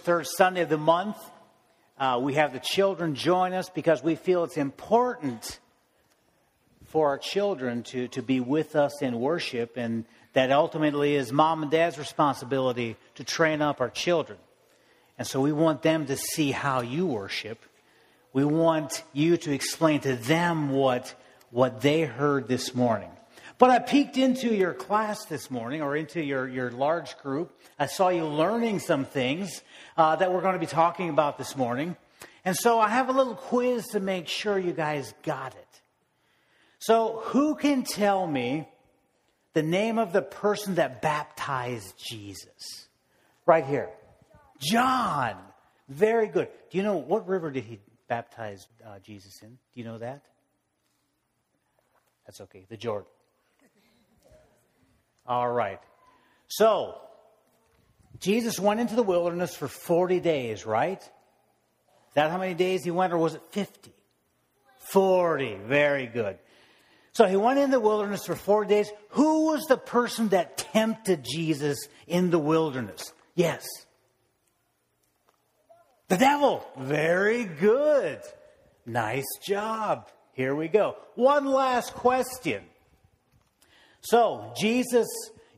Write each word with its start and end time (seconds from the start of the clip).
third 0.00 0.26
Sunday 0.26 0.62
of 0.62 0.68
the 0.68 0.78
month. 0.78 1.16
Uh, 1.98 2.18
we 2.22 2.34
have 2.34 2.52
the 2.52 2.58
children 2.58 3.14
join 3.14 3.52
us 3.52 3.68
because 3.68 4.02
we 4.02 4.14
feel 4.14 4.44
it's 4.44 4.56
important 4.56 5.58
for 6.86 7.08
our 7.08 7.18
children 7.18 7.82
to, 7.84 8.08
to 8.08 8.22
be 8.22 8.40
with 8.40 8.74
us 8.74 9.02
in 9.02 9.20
worship, 9.20 9.76
and 9.76 10.04
that 10.32 10.50
ultimately 10.50 11.14
is 11.14 11.32
mom 11.32 11.62
and 11.62 11.70
dad's 11.70 11.98
responsibility 11.98 12.96
to 13.16 13.24
train 13.24 13.60
up 13.60 13.80
our 13.80 13.90
children. 13.90 14.38
And 15.18 15.26
so 15.26 15.40
we 15.40 15.52
want 15.52 15.82
them 15.82 16.06
to 16.06 16.16
see 16.16 16.50
how 16.50 16.80
you 16.80 17.06
worship. 17.06 17.62
We 18.32 18.44
want 18.44 19.04
you 19.12 19.36
to 19.36 19.52
explain 19.52 20.00
to 20.00 20.16
them 20.16 20.70
what, 20.70 21.14
what 21.50 21.82
they 21.82 22.02
heard 22.02 22.48
this 22.48 22.74
morning. 22.74 23.10
But 23.60 23.68
I 23.68 23.78
peeked 23.78 24.16
into 24.16 24.54
your 24.54 24.72
class 24.72 25.26
this 25.26 25.50
morning 25.50 25.82
or 25.82 25.94
into 25.94 26.24
your, 26.24 26.48
your 26.48 26.70
large 26.70 27.18
group. 27.18 27.52
I 27.78 27.88
saw 27.88 28.08
you 28.08 28.24
learning 28.24 28.78
some 28.78 29.04
things 29.04 29.60
uh, 29.98 30.16
that 30.16 30.32
we're 30.32 30.40
going 30.40 30.54
to 30.54 30.58
be 30.58 30.64
talking 30.64 31.10
about 31.10 31.36
this 31.36 31.54
morning. 31.54 31.94
And 32.42 32.56
so 32.56 32.80
I 32.80 32.88
have 32.88 33.10
a 33.10 33.12
little 33.12 33.34
quiz 33.34 33.88
to 33.88 34.00
make 34.00 34.28
sure 34.28 34.58
you 34.58 34.72
guys 34.72 35.12
got 35.24 35.54
it. 35.54 35.80
So, 36.78 37.20
who 37.24 37.54
can 37.54 37.82
tell 37.82 38.26
me 38.26 38.66
the 39.52 39.62
name 39.62 39.98
of 39.98 40.14
the 40.14 40.22
person 40.22 40.76
that 40.76 41.02
baptized 41.02 41.92
Jesus? 41.98 42.88
Right 43.44 43.66
here. 43.66 43.90
John. 44.58 45.36
Very 45.86 46.28
good. 46.28 46.48
Do 46.70 46.78
you 46.78 46.82
know 46.82 46.96
what 46.96 47.28
river 47.28 47.50
did 47.50 47.64
he 47.64 47.78
baptize 48.08 48.66
uh, 48.86 49.00
Jesus 49.00 49.42
in? 49.42 49.50
Do 49.50 49.56
you 49.74 49.84
know 49.84 49.98
that? 49.98 50.22
That's 52.24 52.40
okay. 52.40 52.64
The 52.70 52.78
Jordan. 52.78 53.10
All 55.30 55.48
right. 55.48 55.78
So, 56.48 56.96
Jesus 58.18 58.58
went 58.58 58.80
into 58.80 58.96
the 58.96 59.04
wilderness 59.04 59.54
for 59.54 59.68
40 59.68 60.18
days, 60.18 60.66
right? 60.66 61.00
Is 61.00 62.14
that 62.14 62.32
how 62.32 62.38
many 62.38 62.54
days 62.54 62.82
he 62.82 62.90
went, 62.90 63.12
or 63.12 63.18
was 63.18 63.36
it 63.36 63.42
50? 63.50 63.94
40. 64.80 65.54
Very 65.66 66.08
good. 66.08 66.36
So 67.12 67.26
he 67.26 67.36
went 67.36 67.60
in 67.60 67.70
the 67.70 67.78
wilderness 67.78 68.26
for 68.26 68.34
40 68.34 68.68
days. 68.68 68.90
Who 69.10 69.46
was 69.46 69.64
the 69.66 69.76
person 69.76 70.30
that 70.30 70.58
tempted 70.58 71.24
Jesus 71.24 71.78
in 72.08 72.30
the 72.30 72.38
wilderness? 72.40 73.12
Yes. 73.36 73.68
The 76.08 76.16
devil. 76.16 76.66
Very 76.76 77.44
good. 77.44 78.20
Nice 78.84 79.26
job. 79.44 80.08
Here 80.32 80.56
we 80.56 80.66
go. 80.66 80.96
One 81.14 81.46
last 81.46 81.94
question. 81.94 82.64
So, 84.02 84.52
Jesus 84.58 85.08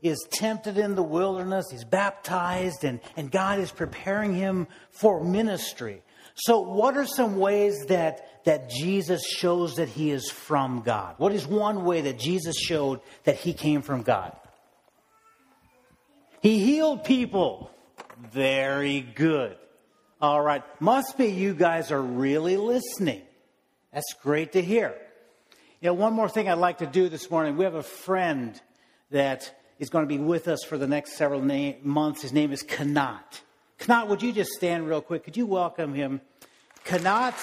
is 0.01 0.27
tempted 0.31 0.77
in 0.77 0.95
the 0.95 1.03
wilderness, 1.03 1.65
he's 1.71 1.85
baptized, 1.85 2.83
and, 2.83 2.99
and 3.15 3.31
God 3.31 3.59
is 3.59 3.71
preparing 3.71 4.35
him 4.35 4.67
for 4.91 5.23
ministry. 5.23 6.01
So, 6.35 6.59
what 6.59 6.97
are 6.97 7.05
some 7.05 7.37
ways 7.37 7.85
that, 7.87 8.43
that 8.43 8.69
Jesus 8.69 9.23
shows 9.25 9.75
that 9.75 9.87
he 9.87 10.11
is 10.11 10.29
from 10.29 10.81
God? 10.81 11.15
What 11.17 11.31
is 11.31 11.47
one 11.47 11.85
way 11.85 12.01
that 12.01 12.19
Jesus 12.19 12.57
showed 12.57 12.99
that 13.23 13.37
he 13.37 13.53
came 13.53 13.81
from 13.81 14.01
God? 14.01 14.35
He 16.41 16.59
healed 16.59 17.05
people. 17.05 17.71
Very 18.31 19.01
good. 19.01 19.55
All 20.19 20.41
right. 20.41 20.63
Must 20.81 21.17
be 21.17 21.27
you 21.27 21.53
guys 21.53 21.91
are 21.91 22.01
really 22.01 22.57
listening. 22.57 23.21
That's 23.93 24.13
great 24.21 24.53
to 24.53 24.61
hear. 24.61 24.95
You 25.83 25.89
know, 25.89 25.95
one 25.95 26.13
more 26.13 26.29
thing 26.29 26.47
I'd 26.47 26.59
like 26.59 26.77
to 26.77 26.85
do 26.85 27.09
this 27.09 27.29
morning. 27.29 27.57
We 27.57 27.65
have 27.65 27.75
a 27.75 27.83
friend 27.83 28.57
that 29.11 29.53
is 29.79 29.89
going 29.89 30.05
to 30.05 30.07
be 30.07 30.17
with 30.17 30.47
us 30.47 30.63
for 30.63 30.77
the 30.77 30.87
next 30.87 31.17
several 31.17 31.41
na- 31.41 31.73
months. 31.83 32.21
His 32.21 32.31
name 32.31 32.53
is 32.53 32.63
Kanat. 32.63 33.41
Kanat, 33.79 34.07
would 34.07 34.23
you 34.23 34.31
just 34.31 34.51
stand 34.51 34.87
real 34.87 35.01
quick? 35.01 35.25
Could 35.25 35.35
you 35.35 35.45
welcome 35.45 35.93
him? 35.93 36.21
Kanat 36.85 37.33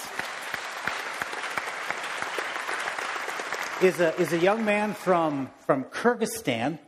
is 3.83 3.99
a, 3.99 4.19
is 4.19 4.33
a 4.33 4.39
young 4.39 4.65
man 4.65 4.95
from, 4.95 5.51
from 5.67 5.83
Kyrgyzstan 5.83 6.79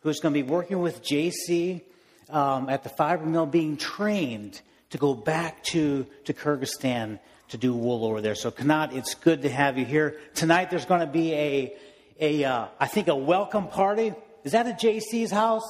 who's 0.00 0.18
going 0.18 0.34
to 0.34 0.42
be 0.42 0.48
working 0.50 0.80
with 0.80 1.04
JC 1.04 1.82
um, 2.30 2.68
at 2.68 2.82
the 2.82 2.88
fiber 2.88 3.24
mill, 3.24 3.46
being 3.46 3.76
trained 3.76 4.60
to 4.90 4.98
go 4.98 5.14
back 5.14 5.62
to, 5.66 6.04
to 6.24 6.32
Kyrgyzstan 6.34 7.20
to 7.48 7.56
do 7.56 7.74
wool 7.74 8.04
over 8.04 8.20
there. 8.20 8.34
So, 8.34 8.50
Kanat, 8.50 8.94
it's 8.94 9.14
good 9.14 9.42
to 9.42 9.48
have 9.48 9.78
you 9.78 9.84
here. 9.84 10.18
Tonight 10.34 10.70
there's 10.70 10.84
going 10.84 11.00
to 11.00 11.06
be 11.06 11.32
a, 11.32 11.76
a 12.20 12.44
uh, 12.44 12.66
I 12.78 12.86
think, 12.86 13.08
a 13.08 13.16
welcome 13.16 13.68
party. 13.68 14.12
Is 14.44 14.52
that 14.52 14.66
at 14.66 14.80
JC's 14.80 15.30
house? 15.30 15.66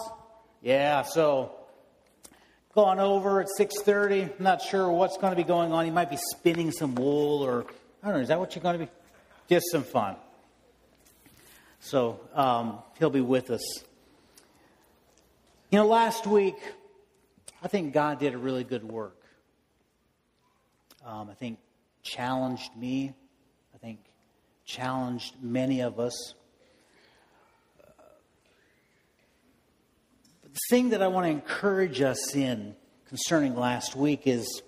Yeah, 0.63 1.03
so 1.03 1.53
going 2.75 2.99
over 2.99 3.41
at 3.41 3.49
6.30. 3.59 4.37
I'm 4.39 4.45
not 4.45 4.63
sure 4.63 4.91
what's 4.91 5.17
going 5.17 5.33
to 5.33 5.37
be 5.37 5.45
going 5.45 5.73
on. 5.73 5.85
He 5.85 5.91
might 5.91 6.11
be 6.11 6.19
spinning 6.33 6.71
some 6.71 6.95
wool 6.95 7.43
or, 7.43 7.67
I 8.03 8.09
don't 8.09 8.17
know, 8.17 8.23
is 8.23 8.29
that 8.29 8.39
what 8.39 8.55
you're 8.55 8.63
going 8.63 8.79
to 8.79 8.85
be? 8.85 8.91
Just 9.49 9.67
some 9.71 9.83
fun. 9.83 10.17
So 11.81 12.21
um, 12.35 12.81
he'll 12.99 13.11
be 13.11 13.21
with 13.21 13.51
us. 13.51 13.85
You 15.71 15.79
know, 15.79 15.87
last 15.87 16.27
week, 16.27 16.57
I 17.63 17.69
think 17.69 17.95
God 17.95 18.19
did 18.19 18.35
a 18.35 18.39
really 18.39 18.65
good 18.65 18.85
work. 18.85 19.17
Um, 21.05 21.31
I 21.31 21.35
think 21.35 21.59
challenged 22.06 22.75
me, 22.77 23.12
I 23.75 23.78
think 23.78 23.99
challenged 24.65 25.34
many 25.43 25.83
of 25.83 25.99
us. 25.99 26.34
But 30.43 30.53
the 30.55 30.61
thing 30.71 30.91
that 30.91 31.03
I 31.03 31.09
want 31.09 31.27
to 31.27 31.31
encourage 31.31 32.00
us 32.00 32.34
in 32.34 32.77
concerning 33.09 33.56
last 33.56 33.97
week 33.97 34.22
is 34.27 34.62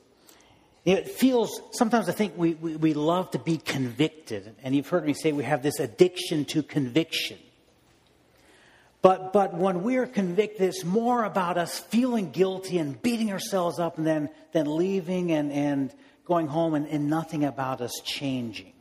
it 0.84 1.08
feels, 1.08 1.60
sometimes 1.72 2.08
I 2.08 2.12
think 2.12 2.34
we, 2.36 2.54
we, 2.54 2.76
we 2.76 2.94
love 2.94 3.30
to 3.32 3.38
be 3.38 3.58
convicted. 3.58 4.56
And 4.62 4.74
you've 4.74 4.88
heard 4.88 5.04
me 5.06 5.12
say 5.14 5.32
we 5.32 5.44
have 5.44 5.62
this 5.62 5.78
addiction 5.80 6.44
to 6.46 6.62
conviction. 6.62 7.38
But, 9.00 9.32
but 9.32 9.54
when 9.54 9.84
we're 9.84 10.06
convicted, 10.06 10.62
it's 10.62 10.84
more 10.84 11.22
about 11.22 11.56
us 11.56 11.78
feeling 11.78 12.30
guilty 12.30 12.78
and 12.78 13.00
beating 13.00 13.30
ourselves 13.30 13.78
up 13.78 13.96
and 13.96 14.06
then, 14.06 14.28
then 14.52 14.66
leaving 14.66 15.30
and, 15.30 15.52
and 15.52 15.94
going 16.28 16.46
home 16.46 16.74
and, 16.74 16.86
and 16.86 17.10
nothing 17.10 17.44
about 17.44 17.80
us 17.80 18.00
changing. 18.04 18.72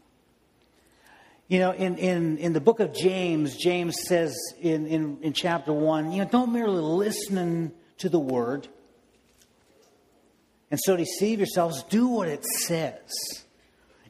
You 1.47 1.59
know, 1.59 1.71
in, 1.71 1.97
in, 1.97 2.37
in 2.37 2.53
the 2.53 2.59
book 2.59 2.81
of 2.81 2.93
James, 2.93 3.55
James 3.55 3.95
says 4.05 4.35
in, 4.61 4.85
in, 4.85 5.17
in 5.21 5.33
chapter 5.33 5.71
1, 5.71 6.11
you 6.11 6.23
know, 6.23 6.29
don't 6.29 6.51
merely 6.51 6.81
listen 6.81 7.71
to 7.99 8.09
the 8.09 8.19
word 8.19 8.67
and 10.69 10.79
so 10.83 10.97
deceive 10.97 11.39
yourselves, 11.39 11.83
do 11.83 12.07
what 12.07 12.27
it 12.27 12.45
says. 12.45 13.45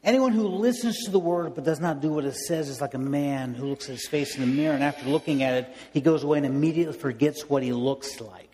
Anyone 0.02 0.32
who 0.32 0.48
listens 0.48 1.04
to 1.04 1.10
the 1.10 1.18
word 1.18 1.54
but 1.54 1.64
does 1.64 1.80
not 1.80 2.00
do 2.00 2.10
what 2.10 2.24
it 2.24 2.34
says 2.34 2.68
is 2.68 2.80
like 2.80 2.94
a 2.94 2.98
man 2.98 3.54
who 3.54 3.66
looks 3.66 3.86
at 3.86 3.92
his 3.92 4.08
face 4.08 4.36
in 4.36 4.40
the 4.40 4.46
mirror 4.46 4.74
and 4.74 4.82
after 4.82 5.08
looking 5.08 5.42
at 5.42 5.54
it, 5.54 5.76
he 5.92 6.00
goes 6.00 6.24
away 6.24 6.38
and 6.38 6.46
immediately 6.46 6.96
forgets 6.96 7.48
what 7.48 7.62
he 7.62 7.72
looks 7.72 8.20
like. 8.20 8.47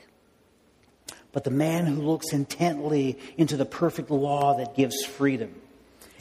But 1.34 1.44
the 1.44 1.50
man 1.50 1.84
who 1.84 2.00
looks 2.00 2.32
intently 2.32 3.18
into 3.36 3.56
the 3.56 3.66
perfect 3.66 4.10
law 4.10 4.56
that 4.56 4.76
gives 4.76 5.04
freedom 5.04 5.52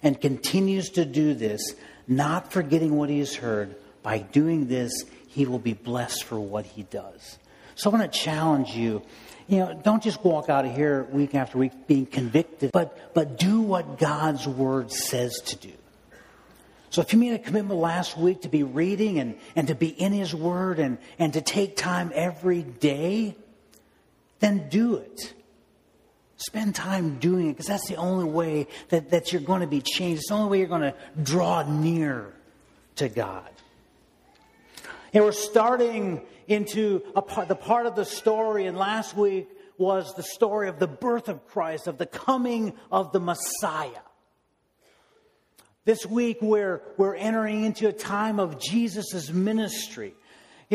and 0.01 0.19
continues 0.19 0.89
to 0.91 1.05
do 1.05 1.35
this, 1.35 1.75
not 2.07 2.51
forgetting 2.51 2.97
what 2.97 3.09
he 3.09 3.19
has 3.19 3.35
heard, 3.35 3.75
by 4.01 4.17
doing 4.17 4.67
this, 4.67 5.05
he 5.27 5.45
will 5.45 5.59
be 5.59 5.73
blessed 5.73 6.23
for 6.23 6.39
what 6.39 6.65
he 6.65 6.83
does. 6.83 7.37
So 7.75 7.89
I 7.89 7.97
want 7.97 8.11
to 8.11 8.19
challenge 8.19 8.71
you. 8.71 9.03
You 9.47 9.59
know, 9.59 9.81
don't 9.83 10.01
just 10.01 10.23
walk 10.25 10.49
out 10.49 10.65
of 10.65 10.75
here 10.75 11.03
week 11.11 11.35
after 11.35 11.59
week 11.59 11.87
being 11.87 12.07
convicted, 12.07 12.71
but, 12.71 13.13
but 13.13 13.37
do 13.37 13.61
what 13.61 13.99
God's 13.99 14.47
word 14.47 14.91
says 14.91 15.35
to 15.45 15.55
do. 15.55 15.73
So 16.89 17.01
if 17.01 17.13
you 17.13 17.19
made 17.19 17.33
a 17.33 17.39
commitment 17.39 17.79
last 17.79 18.17
week 18.17 18.41
to 18.41 18.49
be 18.49 18.63
reading 18.63 19.19
and, 19.19 19.35
and 19.55 19.67
to 19.67 19.75
be 19.75 19.89
in 19.89 20.11
his 20.11 20.33
word 20.33 20.79
and, 20.79 20.97
and 21.19 21.33
to 21.33 21.41
take 21.41 21.75
time 21.75 22.11
every 22.15 22.63
day, 22.63 23.35
then 24.43 24.67
do 24.67 24.95
it. 24.97 25.33
Spend 26.35 26.75
time 26.75 27.17
doing 27.19 27.47
it 27.47 27.53
because 27.53 27.67
that's 27.67 27.87
the 27.87 27.95
only 27.95 28.25
way 28.25 28.67
that, 28.89 29.11
that 29.11 29.31
you're 29.31 29.41
going 29.41 29.61
to 29.61 29.67
be 29.67 29.79
changed. 29.79 30.19
It's 30.19 30.29
the 30.29 30.35
only 30.35 30.49
way 30.49 30.59
you're 30.59 30.67
going 30.67 30.81
to 30.81 30.95
draw 31.21 31.63
near 31.63 32.33
to 32.97 33.07
God. 33.07 33.49
And 35.13 35.23
we're 35.23 35.31
starting 35.31 36.21
into 36.47 36.99
part, 36.99 37.47
the 37.47 37.55
part 37.55 37.85
of 37.85 37.95
the 37.95 38.03
story, 38.03 38.65
and 38.65 38.77
last 38.77 39.15
week 39.15 39.47
was 39.77 40.13
the 40.15 40.23
story 40.23 40.67
of 40.67 40.77
the 40.77 40.87
birth 40.87 41.29
of 41.29 41.47
Christ, 41.47 41.87
of 41.87 41.97
the 41.97 42.05
coming 42.05 42.73
of 42.91 43.13
the 43.13 43.21
Messiah. 43.21 44.01
This 45.85 46.05
week, 46.05 46.39
we're, 46.41 46.81
we're 46.97 47.15
entering 47.15 47.63
into 47.63 47.87
a 47.87 47.93
time 47.93 48.39
of 48.39 48.59
Jesus' 48.59 49.29
ministry. 49.29 50.15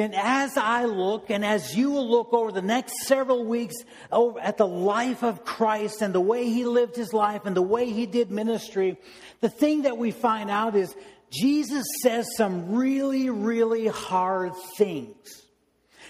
And 0.00 0.14
as 0.14 0.56
I 0.56 0.84
look, 0.84 1.30
and 1.30 1.44
as 1.44 1.76
you 1.76 1.90
will 1.90 2.08
look 2.08 2.32
over 2.32 2.52
the 2.52 2.62
next 2.62 3.06
several 3.06 3.44
weeks 3.44 3.74
over 4.10 4.38
at 4.40 4.56
the 4.56 4.66
life 4.66 5.22
of 5.22 5.44
Christ 5.44 6.02
and 6.02 6.14
the 6.14 6.20
way 6.20 6.44
he 6.44 6.64
lived 6.64 6.96
his 6.96 7.12
life 7.12 7.46
and 7.46 7.56
the 7.56 7.62
way 7.62 7.90
he 7.90 8.06
did 8.06 8.30
ministry, 8.30 8.98
the 9.40 9.48
thing 9.48 9.82
that 9.82 9.98
we 9.98 10.10
find 10.10 10.50
out 10.50 10.76
is 10.76 10.94
Jesus 11.30 11.86
says 12.02 12.26
some 12.36 12.74
really, 12.74 13.30
really 13.30 13.86
hard 13.86 14.52
things. 14.76 15.42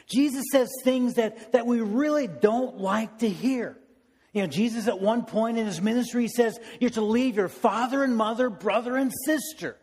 Jesus 0.06 0.44
says 0.52 0.70
things 0.85 1.14
that, 1.14 1.52
that 1.52 1.67
we 1.67 1.81
really 1.81 2.26
don't 2.26 2.79
like 2.79 3.19
to 3.19 3.29
hear. 3.29 3.76
You 4.32 4.43
know, 4.43 4.49
Jesus 4.49 4.88
at 4.88 5.00
one 5.00 5.25
point 5.25 5.58
in 5.58 5.67
his 5.67 5.81
ministry 5.81 6.29
says, 6.29 6.58
You're 6.81 6.90
to 6.90 7.02
leave 7.02 7.37
your 7.37 7.49
father 7.49 8.02
and 8.05 8.17
mother, 8.17 8.50
brother 8.50 8.96
and 8.96 9.12
sister. 9.25 9.76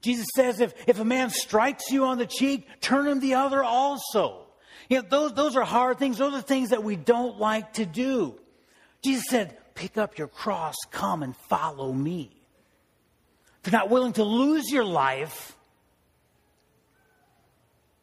Jesus 0.00 0.26
says, 0.34 0.60
if, 0.60 0.72
if 0.86 0.98
a 0.98 1.04
man 1.04 1.30
strikes 1.30 1.90
you 1.90 2.04
on 2.04 2.18
the 2.18 2.26
cheek, 2.26 2.66
turn 2.80 3.06
him 3.06 3.20
the 3.20 3.34
other 3.34 3.62
also. 3.62 4.46
You 4.88 4.98
know, 5.02 5.08
those, 5.08 5.34
those 5.34 5.56
are 5.56 5.64
hard 5.64 5.98
things. 5.98 6.18
Those 6.18 6.34
are 6.34 6.42
things 6.42 6.70
that 6.70 6.82
we 6.82 6.96
don't 6.96 7.38
like 7.38 7.74
to 7.74 7.86
do. 7.86 8.34
Jesus 9.02 9.26
said, 9.28 9.56
Pick 9.74 9.96
up 9.96 10.18
your 10.18 10.28
cross, 10.28 10.74
come 10.90 11.22
and 11.22 11.34
follow 11.34 11.90
me. 11.90 12.30
If 13.62 13.72
you're 13.72 13.80
not 13.80 13.88
willing 13.88 14.12
to 14.14 14.24
lose 14.24 14.70
your 14.70 14.84
life, 14.84 15.56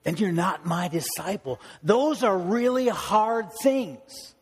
then 0.03 0.17
you're 0.17 0.31
not 0.31 0.65
my 0.65 0.87
disciple. 0.87 1.59
Those 1.83 2.23
are 2.23 2.35
really 2.35 2.87
hard 2.87 3.51
things. 3.61 4.33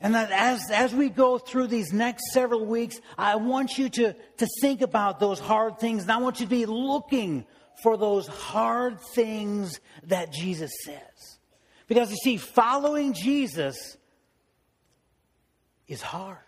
And 0.00 0.14
that 0.14 0.30
as, 0.30 0.70
as 0.70 0.94
we 0.94 1.10
go 1.10 1.38
through 1.38 1.66
these 1.66 1.92
next 1.92 2.32
several 2.32 2.64
weeks, 2.64 3.00
I 3.18 3.36
want 3.36 3.76
you 3.76 3.90
to, 3.90 4.14
to 4.14 4.48
think 4.60 4.80
about 4.80 5.20
those 5.20 5.38
hard 5.38 5.78
things. 5.78 6.02
And 6.02 6.12
I 6.12 6.16
want 6.16 6.40
you 6.40 6.46
to 6.46 6.50
be 6.50 6.64
looking 6.64 7.44
for 7.82 7.96
those 7.96 8.26
hard 8.26 9.00
things 9.14 9.78
that 10.04 10.32
Jesus 10.32 10.72
says. 10.84 11.38
Because 11.86 12.10
you 12.10 12.16
see, 12.16 12.36
following 12.38 13.12
Jesus 13.12 13.96
is 15.86 16.00
hard, 16.00 16.38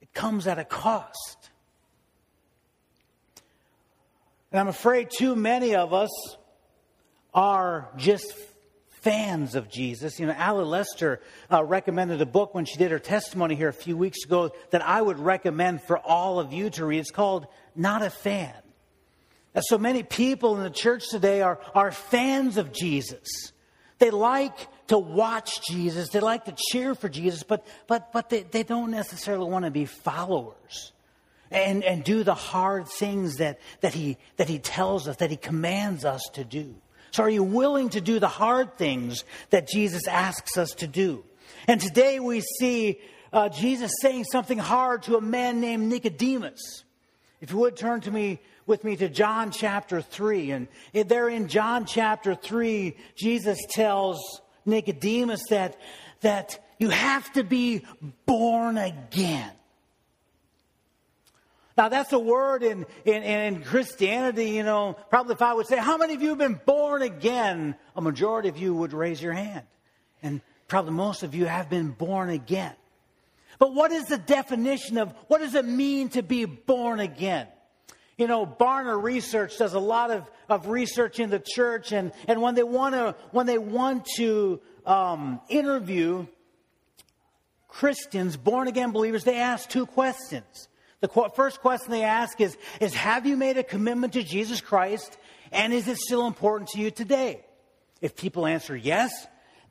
it 0.00 0.12
comes 0.12 0.46
at 0.46 0.58
a 0.58 0.64
cost. 0.64 1.50
And 4.50 4.60
I'm 4.60 4.68
afraid 4.68 5.08
too 5.10 5.34
many 5.34 5.74
of 5.74 5.94
us 5.94 6.10
are 7.32 7.88
just 7.96 8.34
fans 9.02 9.54
of 9.54 9.68
Jesus. 9.68 10.18
You 10.18 10.26
know, 10.26 10.32
Allie 10.32 10.64
Lester 10.64 11.20
uh, 11.50 11.62
recommended 11.62 12.20
a 12.20 12.26
book 12.26 12.54
when 12.54 12.64
she 12.64 12.76
did 12.76 12.90
her 12.90 12.98
testimony 12.98 13.54
here 13.54 13.68
a 13.68 13.72
few 13.72 13.96
weeks 13.96 14.24
ago 14.24 14.52
that 14.70 14.82
I 14.82 15.02
would 15.02 15.18
recommend 15.18 15.82
for 15.82 15.98
all 15.98 16.38
of 16.40 16.52
you 16.52 16.70
to 16.70 16.86
read. 16.86 17.00
It's 17.00 17.10
called 17.10 17.46
Not 17.76 18.02
a 18.02 18.10
Fan. 18.10 18.54
And 19.54 19.64
so 19.64 19.76
many 19.76 20.02
people 20.02 20.56
in 20.56 20.62
the 20.62 20.70
church 20.70 21.08
today 21.10 21.42
are, 21.42 21.60
are 21.74 21.90
fans 21.90 22.56
of 22.56 22.72
Jesus. 22.72 23.52
They 23.98 24.10
like 24.10 24.56
to 24.88 24.98
watch 24.98 25.60
Jesus, 25.68 26.08
they 26.10 26.20
like 26.20 26.46
to 26.46 26.54
cheer 26.70 26.94
for 26.94 27.08
Jesus, 27.08 27.42
but, 27.42 27.66
but, 27.86 28.12
but 28.12 28.30
they, 28.30 28.42
they 28.42 28.62
don't 28.62 28.90
necessarily 28.90 29.48
want 29.48 29.64
to 29.64 29.70
be 29.70 29.84
followers 29.84 30.92
and, 31.50 31.84
and 31.84 32.02
do 32.02 32.24
the 32.24 32.34
hard 32.34 32.88
things 32.88 33.36
that, 33.36 33.58
that, 33.80 33.94
he, 33.94 34.16
that 34.36 34.48
he 34.48 34.58
tells 34.58 35.06
us, 35.06 35.16
that 35.16 35.30
he 35.30 35.36
commands 35.36 36.04
us 36.04 36.22
to 36.34 36.44
do. 36.44 36.74
So, 37.12 37.24
are 37.24 37.30
you 37.30 37.42
willing 37.42 37.90
to 37.90 38.00
do 38.00 38.18
the 38.18 38.28
hard 38.28 38.76
things 38.76 39.24
that 39.50 39.68
Jesus 39.68 40.08
asks 40.08 40.56
us 40.56 40.70
to 40.76 40.86
do? 40.86 41.24
And 41.68 41.80
today 41.80 42.18
we 42.20 42.40
see 42.40 43.00
uh, 43.32 43.48
Jesus 43.48 43.92
saying 44.00 44.24
something 44.24 44.58
hard 44.58 45.04
to 45.04 45.16
a 45.16 45.20
man 45.20 45.60
named 45.60 45.88
Nicodemus. 45.88 46.84
If 47.40 47.50
you 47.50 47.58
would 47.58 47.76
turn 47.76 48.00
to 48.02 48.10
me 48.10 48.40
with 48.66 48.84
me 48.84 48.96
to 48.96 49.08
John 49.08 49.50
chapter 49.50 50.00
3. 50.00 50.50
And 50.52 50.68
there 50.92 51.28
in 51.28 51.48
John 51.48 51.84
chapter 51.84 52.34
3, 52.34 52.96
Jesus 53.16 53.58
tells 53.70 54.40
Nicodemus 54.64 55.42
that, 55.50 55.76
that 56.20 56.58
you 56.78 56.88
have 56.90 57.32
to 57.32 57.44
be 57.44 57.84
born 58.26 58.78
again. 58.78 59.50
Now, 61.82 61.88
that's 61.88 62.12
a 62.12 62.18
word 62.20 62.62
in, 62.62 62.86
in, 63.04 63.24
in, 63.24 63.62
Christianity, 63.64 64.50
you 64.50 64.62
know. 64.62 64.96
Probably 65.10 65.32
if 65.32 65.42
I 65.42 65.52
would 65.52 65.66
say, 65.66 65.78
How 65.78 65.96
many 65.96 66.14
of 66.14 66.22
you 66.22 66.28
have 66.28 66.38
been 66.38 66.60
born 66.64 67.02
again? 67.02 67.74
A 67.96 68.00
majority 68.00 68.48
of 68.48 68.56
you 68.56 68.72
would 68.72 68.92
raise 68.92 69.20
your 69.20 69.32
hand. 69.32 69.64
And 70.22 70.42
probably 70.68 70.92
most 70.92 71.24
of 71.24 71.34
you 71.34 71.46
have 71.46 71.68
been 71.68 71.90
born 71.90 72.30
again. 72.30 72.74
But 73.58 73.74
what 73.74 73.90
is 73.90 74.04
the 74.04 74.16
definition 74.16 74.96
of 74.96 75.12
what 75.26 75.38
does 75.38 75.56
it 75.56 75.64
mean 75.64 76.10
to 76.10 76.22
be 76.22 76.44
born 76.44 77.00
again? 77.00 77.48
You 78.16 78.28
know, 78.28 78.46
Barna 78.46 79.02
Research 79.02 79.58
does 79.58 79.74
a 79.74 79.80
lot 79.80 80.12
of, 80.12 80.30
of 80.48 80.68
research 80.68 81.18
in 81.18 81.30
the 81.30 81.42
church, 81.44 81.90
and, 81.90 82.12
and 82.28 82.40
when 82.40 82.54
they 82.54 82.62
want 82.62 82.94
to 82.94 83.16
when 83.32 83.46
they 83.46 83.58
want 83.58 84.06
to 84.18 84.60
um, 84.86 85.40
interview 85.48 86.28
Christians, 87.66 88.36
born 88.36 88.68
again 88.68 88.92
believers, 88.92 89.24
they 89.24 89.38
ask 89.38 89.68
two 89.68 89.86
questions. 89.86 90.68
The 91.02 91.30
first 91.34 91.60
question 91.60 91.90
they 91.90 92.04
ask 92.04 92.40
is, 92.40 92.56
is 92.80 92.94
Have 92.94 93.26
you 93.26 93.36
made 93.36 93.58
a 93.58 93.64
commitment 93.64 94.12
to 94.12 94.22
Jesus 94.22 94.60
Christ? 94.60 95.18
And 95.50 95.74
is 95.74 95.88
it 95.88 95.98
still 95.98 96.26
important 96.26 96.70
to 96.70 96.80
you 96.80 96.90
today? 96.92 97.44
If 98.00 98.16
people 98.16 98.46
answer 98.46 98.76
yes, 98.76 99.12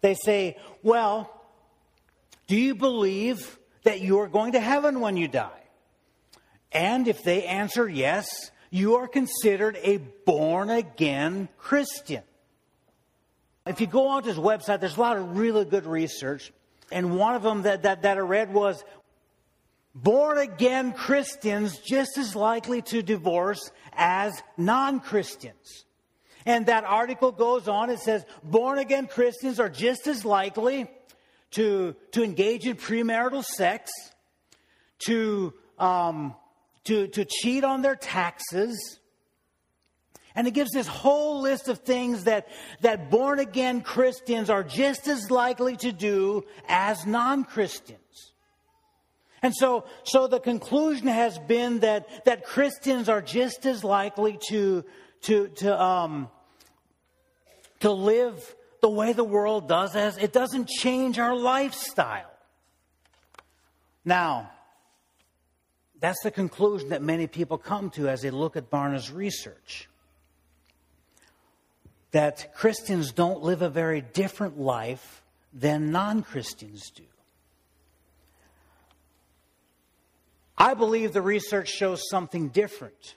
they 0.01 0.13
say, 0.13 0.57
Well, 0.83 1.31
do 2.48 2.57
you 2.57 2.75
believe 2.75 3.57
that 3.83 4.01
you 4.01 4.19
are 4.19 4.28
going 4.28 4.51
to 4.51 4.60
heaven 4.60 5.00
when 5.00 5.16
you 5.16 5.30
die? 5.30 5.63
And 6.74 7.07
if 7.07 7.24
they 7.24 7.45
answer 7.45 7.88
yes, 7.88 8.51
you 8.69 8.95
are 8.95 9.07
considered 9.07 9.78
a 9.81 9.98
born 10.25 10.69
again 10.69 11.48
Christian. 11.57 12.24
If 13.66 13.80
you 13.80 13.88
go 13.88 14.10
onto 14.10 14.28
his 14.28 14.38
website, 14.38 14.81
there's 14.81 14.98
a 14.98 15.00
lot 15.00 15.16
of 15.16 15.38
really 15.38 15.63
good 15.63 15.86
research. 15.86 16.51
And 16.92 17.18
one 17.18 17.36
of 17.36 17.44
them 17.44 17.62
that, 17.62 17.83
that, 17.83 18.01
that 18.01 18.18
I 18.18 18.22
read 18.22 18.54
was 18.54 18.83
born 19.94 20.38
again 20.38 20.94
Christians 20.94 21.78
just 21.80 22.18
as 22.18 22.36
likely 22.36 22.82
to 22.84 23.02
divorce 23.02 23.72
as 23.94 24.34
non 24.58 25.00
Christians. 25.00 25.86
And 26.46 26.66
that 26.66 26.84
article 26.84 27.32
goes 27.32 27.68
on, 27.68 27.90
it 27.90 28.00
says 28.00 28.26
born 28.44 28.80
again 28.80 29.08
Christians 29.08 29.60
are 29.60 29.70
just 29.70 30.08
as 30.08 30.26
likely 30.26 30.90
to, 31.52 31.96
to 32.12 32.24
engage 32.24 32.66
in 32.66 32.78
premarital 32.78 33.44
sex, 33.44 33.92
to, 35.06 35.54
um, 35.78 36.36
to, 36.86 37.08
to 37.08 37.26
cheat 37.26 37.64
on 37.64 37.82
their 37.82 37.96
taxes. 37.96 39.00
And 40.34 40.48
it 40.48 40.52
gives 40.52 40.72
this 40.72 40.88
whole 40.88 41.42
list 41.42 41.68
of 41.68 41.80
things 41.80 42.24
that, 42.24 42.48
that 42.80 43.12
born 43.12 43.40
again 43.40 43.82
Christians 43.82 44.50
are 44.50 44.64
just 44.64 45.08
as 45.08 45.30
likely 45.30 45.76
to 45.78 45.92
do 45.92 46.46
as 46.70 47.06
non 47.06 47.44
Christians. 47.44 48.00
And 49.42 49.56
so, 49.56 49.86
so 50.04 50.28
the 50.28 50.40
conclusion 50.40 51.08
has 51.08 51.40
been 51.40 51.80
that, 51.80 52.26
that 52.26 52.46
Christians 52.46 53.10
are 53.10 53.22
just 53.22 53.66
as 53.66 53.84
likely 53.84 54.38
to, 54.50 54.86
to, 55.24 55.48
to, 55.48 55.81
um, 55.81 56.30
to 57.80 57.92
live 57.92 58.56
the 58.81 58.90
way 58.90 59.14
the 59.14 59.24
world 59.24 59.68
does 59.68 59.95
as 59.95 60.18
it 60.18 60.31
doesn't 60.31 60.68
change 60.68 61.18
our 61.18 61.36
lifestyle. 61.36 62.31
Now, 64.06 64.52
that's 66.00 66.21
the 66.24 66.31
conclusion 66.31 66.90
that 66.90 67.02
many 67.02 67.28
people 67.28 67.57
come 67.57 67.92
to 67.92 68.10
as 68.10 68.21
they 68.21 68.31
look 68.31 68.56
at 68.56 68.69
Barna's 68.69 69.12
research. 69.12 69.88
That 72.12 72.54
Christians 72.56 73.12
don't 73.12 73.42
live 73.44 73.62
a 73.62 73.69
very 73.69 74.02
different 74.02 74.60
life 74.60 75.24
than 75.54 75.92
non 75.92 76.24
Christians 76.24 76.90
do. 76.90 77.04
I 80.58 80.74
believe 80.74 81.14
the 81.14 81.22
research 81.22 81.70
shows 81.70 82.10
something 82.10 82.50
different. 82.50 83.16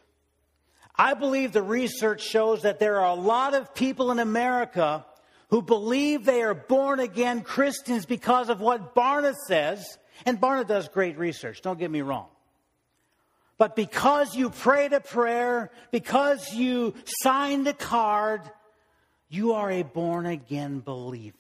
I 0.97 1.14
believe 1.14 1.53
the 1.53 1.62
research 1.62 2.23
shows 2.23 2.62
that 2.62 2.79
there 2.79 3.00
are 3.00 3.11
a 3.11 3.21
lot 3.21 3.55
of 3.55 3.75
people 3.75 4.11
in 4.11 4.19
America 4.19 5.05
who 5.50 5.61
believe 5.61 6.25
they 6.25 6.43
are 6.43 6.55
born 6.55 7.00
again 7.00 7.43
Christians 7.43 8.07
because 8.07 8.49
of 8.49 8.61
what 8.61 8.95
Barna 8.95 9.35
says. 9.47 9.99
And 10.25 10.41
Barna 10.41 10.67
does 10.67 10.88
great 10.88 11.19
research, 11.19 11.62
don't 11.62 11.79
get 11.79 11.91
me 11.91 12.03
wrong. 12.03 12.29
But 13.57 13.76
because 13.76 14.35
you 14.35 14.50
prayed 14.50 14.93
a 14.93 15.00
prayer, 15.00 15.71
because 15.93 16.53
you 16.53 16.95
signed 17.23 17.69
a 17.69 17.73
card, 17.73 18.43
you 19.29 19.53
are 19.53 19.71
a 19.71 19.83
born 19.83 20.26
again 20.26 20.81
believer. 20.81 21.37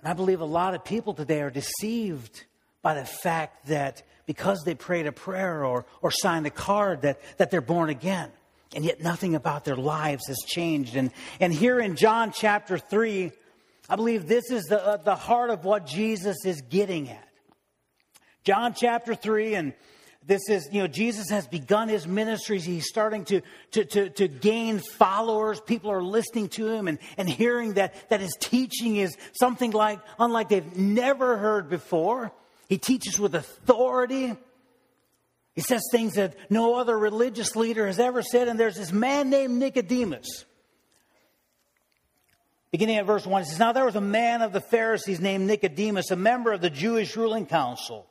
And 0.00 0.08
I 0.08 0.12
believe 0.12 0.40
a 0.40 0.46
lot 0.46 0.74
of 0.74 0.84
people 0.84 1.14
today 1.14 1.40
are 1.40 1.50
deceived 1.50 2.44
by 2.84 2.94
the 2.94 3.04
fact 3.04 3.66
that 3.66 4.02
because 4.26 4.62
they 4.64 4.74
prayed 4.74 5.06
a 5.06 5.12
prayer 5.12 5.64
or, 5.64 5.86
or 6.02 6.10
signed 6.10 6.46
a 6.46 6.50
card 6.50 7.00
that, 7.02 7.18
that 7.38 7.50
they're 7.50 7.62
born 7.62 7.88
again. 7.88 8.30
And 8.76 8.84
yet 8.84 9.00
nothing 9.02 9.34
about 9.34 9.64
their 9.64 9.76
lives 9.76 10.26
has 10.28 10.38
changed. 10.46 10.94
And, 10.94 11.10
and 11.40 11.52
here 11.52 11.80
in 11.80 11.96
John 11.96 12.30
chapter 12.30 12.76
3, 12.76 13.32
I 13.88 13.96
believe 13.96 14.28
this 14.28 14.50
is 14.50 14.64
the, 14.64 14.84
uh, 14.84 14.96
the 14.98 15.14
heart 15.16 15.48
of 15.48 15.64
what 15.64 15.86
Jesus 15.86 16.44
is 16.44 16.60
getting 16.60 17.08
at. 17.08 17.28
John 18.44 18.74
chapter 18.74 19.14
3, 19.14 19.54
and 19.54 19.72
this 20.26 20.42
is, 20.50 20.68
you 20.70 20.82
know, 20.82 20.86
Jesus 20.86 21.30
has 21.30 21.46
begun 21.46 21.88
his 21.88 22.06
ministries. 22.06 22.64
He's 22.64 22.86
starting 22.86 23.24
to, 23.26 23.40
to, 23.70 23.84
to, 23.86 24.10
to, 24.10 24.28
gain 24.28 24.78
followers. 24.78 25.60
People 25.60 25.90
are 25.90 26.02
listening 26.02 26.48
to 26.50 26.68
him 26.68 26.88
and, 26.88 26.98
and 27.16 27.28
hearing 27.28 27.74
that, 27.74 28.10
that 28.10 28.20
his 28.20 28.36
teaching 28.38 28.96
is 28.96 29.16
something 29.32 29.70
like, 29.70 30.00
unlike 30.18 30.50
they've 30.50 30.76
never 30.76 31.38
heard 31.38 31.70
before. 31.70 32.32
He 32.68 32.78
teaches 32.78 33.18
with 33.18 33.34
authority. 33.34 34.34
He 35.54 35.60
says 35.60 35.82
things 35.90 36.14
that 36.14 36.36
no 36.50 36.76
other 36.76 36.98
religious 36.98 37.54
leader 37.54 37.86
has 37.86 37.98
ever 37.98 38.22
said. 38.22 38.48
And 38.48 38.58
there's 38.58 38.76
this 38.76 38.92
man 38.92 39.30
named 39.30 39.58
Nicodemus. 39.58 40.44
Beginning 42.70 42.96
at 42.96 43.06
verse 43.06 43.24
1, 43.24 43.42
it 43.42 43.44
says, 43.44 43.58
Now 43.60 43.72
there 43.72 43.84
was 43.84 43.94
a 43.94 44.00
man 44.00 44.42
of 44.42 44.52
the 44.52 44.60
Pharisees 44.60 45.20
named 45.20 45.46
Nicodemus, 45.46 46.10
a 46.10 46.16
member 46.16 46.52
of 46.52 46.60
the 46.60 46.70
Jewish 46.70 47.16
ruling 47.16 47.46
council. 47.46 48.08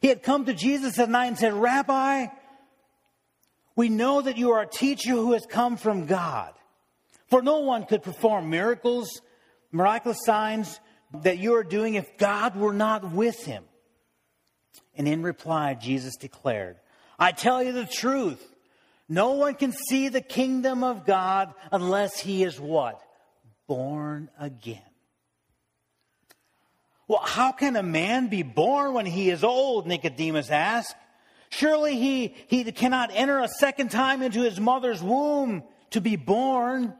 He 0.00 0.08
had 0.08 0.22
come 0.22 0.46
to 0.46 0.54
Jesus 0.54 0.98
at 0.98 1.10
night 1.10 1.26
and 1.26 1.38
said, 1.38 1.52
Rabbi, 1.52 2.28
we 3.76 3.90
know 3.90 4.22
that 4.22 4.38
you 4.38 4.52
are 4.52 4.62
a 4.62 4.66
teacher 4.66 5.10
who 5.10 5.34
has 5.34 5.44
come 5.44 5.76
from 5.76 6.06
God. 6.06 6.54
For 7.28 7.42
no 7.42 7.58
one 7.60 7.84
could 7.84 8.02
perform 8.02 8.48
miracles, 8.48 9.20
miraculous 9.72 10.24
signs 10.24 10.80
that 11.22 11.38
you 11.38 11.54
are 11.56 11.64
doing 11.64 11.94
if 11.94 12.16
God 12.16 12.56
were 12.56 12.72
not 12.72 13.12
with 13.12 13.44
him. 13.44 13.64
And 14.96 15.06
in 15.06 15.22
reply, 15.22 15.74
Jesus 15.74 16.16
declared, 16.16 16.76
I 17.18 17.32
tell 17.32 17.62
you 17.62 17.72
the 17.72 17.86
truth. 17.86 18.44
No 19.08 19.32
one 19.32 19.54
can 19.54 19.72
see 19.72 20.08
the 20.08 20.20
kingdom 20.20 20.84
of 20.84 21.06
God 21.06 21.54
unless 21.72 22.18
he 22.18 22.42
is 22.42 22.60
what? 22.60 23.00
Born 23.66 24.28
again. 24.38 24.82
Well, 27.06 27.22
how 27.24 27.52
can 27.52 27.74
a 27.76 27.82
man 27.82 28.28
be 28.28 28.42
born 28.42 28.92
when 28.92 29.06
he 29.06 29.30
is 29.30 29.42
old? 29.42 29.86
Nicodemus 29.86 30.50
asked. 30.50 30.94
Surely 31.48 31.96
he, 31.96 32.34
he 32.48 32.70
cannot 32.70 33.10
enter 33.14 33.38
a 33.38 33.48
second 33.48 33.90
time 33.90 34.22
into 34.22 34.42
his 34.42 34.60
mother's 34.60 35.02
womb 35.02 35.62
to 35.90 36.02
be 36.02 36.16
born. 36.16 36.92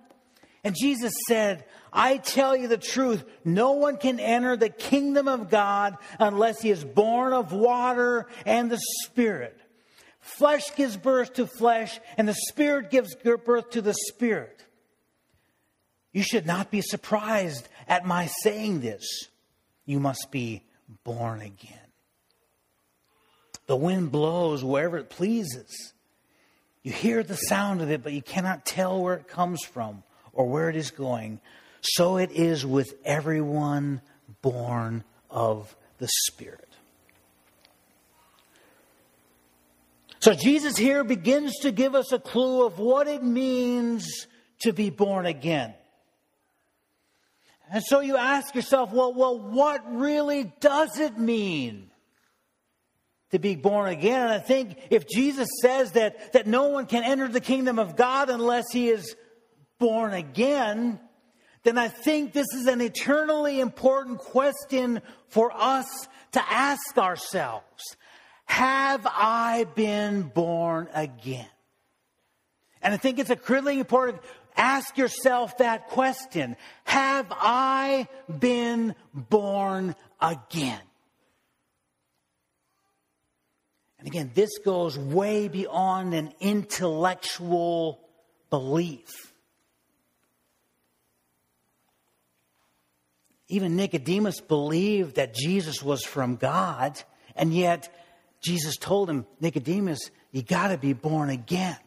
And 0.64 0.74
Jesus 0.78 1.14
said, 1.26 1.64
I 1.92 2.18
tell 2.18 2.56
you 2.56 2.68
the 2.68 2.76
truth, 2.76 3.24
no 3.44 3.72
one 3.72 3.96
can 3.96 4.20
enter 4.20 4.56
the 4.56 4.68
kingdom 4.68 5.28
of 5.28 5.50
God 5.50 5.96
unless 6.18 6.60
he 6.60 6.70
is 6.70 6.84
born 6.84 7.32
of 7.32 7.52
water 7.52 8.26
and 8.44 8.70
the 8.70 8.80
Spirit. 9.04 9.58
Flesh 10.20 10.74
gives 10.76 10.96
birth 10.96 11.34
to 11.34 11.46
flesh, 11.46 11.98
and 12.18 12.28
the 12.28 12.34
Spirit 12.34 12.90
gives 12.90 13.14
birth 13.14 13.70
to 13.70 13.80
the 13.80 13.94
Spirit. 13.94 14.62
You 16.12 16.22
should 16.22 16.46
not 16.46 16.70
be 16.70 16.82
surprised 16.82 17.68
at 17.86 18.04
my 18.04 18.26
saying 18.42 18.80
this. 18.80 19.06
You 19.86 20.00
must 20.00 20.28
be 20.30 20.62
born 21.04 21.40
again. 21.40 21.78
The 23.66 23.76
wind 23.76 24.10
blows 24.10 24.64
wherever 24.64 24.98
it 24.98 25.10
pleases. 25.10 25.92
You 26.82 26.92
hear 26.92 27.22
the 27.22 27.36
sound 27.36 27.80
of 27.80 27.90
it, 27.90 28.02
but 28.02 28.12
you 28.12 28.22
cannot 28.22 28.66
tell 28.66 29.00
where 29.00 29.14
it 29.14 29.28
comes 29.28 29.62
from 29.64 30.02
or 30.38 30.46
where 30.46 30.70
it 30.70 30.76
is 30.76 30.92
going. 30.92 31.40
So 31.80 32.16
it 32.16 32.30
is 32.30 32.64
with 32.64 32.94
everyone 33.04 34.00
born 34.40 35.02
of 35.28 35.76
the 35.98 36.08
Spirit. 36.26 36.68
So 40.20 40.34
Jesus 40.34 40.76
here 40.76 41.02
begins 41.02 41.58
to 41.62 41.72
give 41.72 41.96
us 41.96 42.12
a 42.12 42.20
clue 42.20 42.64
of 42.64 42.78
what 42.78 43.08
it 43.08 43.24
means 43.24 44.28
to 44.60 44.72
be 44.72 44.90
born 44.90 45.26
again. 45.26 45.74
And 47.72 47.82
so 47.82 47.98
you 47.98 48.16
ask 48.16 48.54
yourself, 48.54 48.92
well, 48.92 49.12
well, 49.12 49.40
what 49.40 49.92
really 49.92 50.52
does 50.60 51.00
it 51.00 51.18
mean 51.18 51.90
to 53.32 53.40
be 53.40 53.56
born 53.56 53.90
again? 53.90 54.22
And 54.22 54.32
I 54.32 54.38
think 54.38 54.78
if 54.90 55.08
Jesus 55.08 55.48
says 55.62 55.92
that, 55.92 56.32
that 56.32 56.46
no 56.46 56.68
one 56.68 56.86
can 56.86 57.02
enter 57.02 57.26
the 57.26 57.40
kingdom 57.40 57.80
of 57.80 57.96
God 57.96 58.30
unless 58.30 58.70
he 58.72 58.88
is 58.88 59.16
born 59.78 60.12
again, 60.12 61.00
then 61.62 61.78
I 61.78 61.88
think 61.88 62.32
this 62.32 62.46
is 62.54 62.66
an 62.66 62.80
eternally 62.80 63.60
important 63.60 64.18
question 64.18 65.02
for 65.28 65.50
us 65.54 65.86
to 66.32 66.42
ask 66.50 66.96
ourselves. 66.96 67.96
Have 68.46 69.06
I 69.06 69.66
been 69.74 70.22
born 70.22 70.88
again? 70.94 71.48
And 72.80 72.94
I 72.94 72.96
think 72.96 73.18
it's 73.18 73.30
a 73.30 73.36
critically 73.36 73.78
important 73.78 74.22
ask 74.58 74.98
yourself 74.98 75.58
that 75.58 75.88
question. 75.88 76.56
Have 76.84 77.26
I 77.30 78.08
been 78.38 78.94
born 79.14 79.94
again? 80.20 80.80
And 83.98 84.06
again, 84.06 84.30
this 84.34 84.58
goes 84.58 84.98
way 84.98 85.48
beyond 85.48 86.14
an 86.14 86.32
intellectual 86.40 88.00
belief. 88.50 89.32
Even 93.48 93.76
Nicodemus 93.76 94.40
believed 94.40 95.16
that 95.16 95.34
Jesus 95.34 95.82
was 95.82 96.04
from 96.04 96.36
God, 96.36 97.00
and 97.34 97.52
yet 97.54 97.92
Jesus 98.40 98.76
told 98.76 99.08
him, 99.08 99.26
Nicodemus, 99.40 100.10
you 100.32 100.42
got 100.42 100.68
to 100.68 100.78
be 100.78 100.92
born 100.92 101.30
again. 101.30 101.78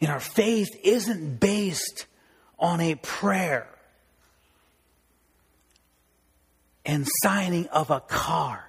And 0.00 0.10
our 0.10 0.20
faith 0.20 0.78
isn't 0.84 1.40
based 1.40 2.06
on 2.58 2.80
a 2.80 2.94
prayer 2.96 3.68
and 6.84 7.06
signing 7.22 7.66
of 7.68 7.90
a 7.90 8.00
card. 8.00 8.60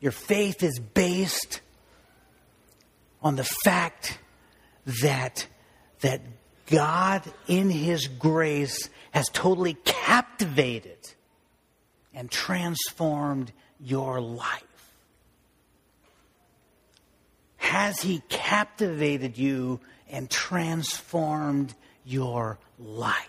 Your 0.00 0.12
faith 0.12 0.62
is 0.62 0.78
based 0.78 1.60
on 3.22 3.36
the 3.36 3.44
fact 3.44 4.18
that, 5.02 5.46
that 6.00 6.22
God, 6.66 7.22
in 7.46 7.68
His 7.68 8.06
grace, 8.06 8.88
has 9.10 9.28
totally 9.28 9.74
captivated 9.84 10.98
and 12.14 12.30
transformed 12.30 13.52
your 13.80 14.20
life. 14.20 14.62
Has 17.56 18.00
He 18.00 18.22
captivated 18.28 19.38
you 19.38 19.80
and 20.10 20.28
transformed 20.30 21.74
your 22.04 22.58
life? 22.78 23.28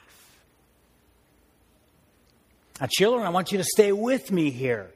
Now, 2.80 2.88
children, 2.90 3.26
I 3.26 3.30
want 3.30 3.52
you 3.52 3.60
to 3.60 3.64
stay 3.64 3.92
with 3.92 4.32
me 4.32 4.50
here 4.50 4.90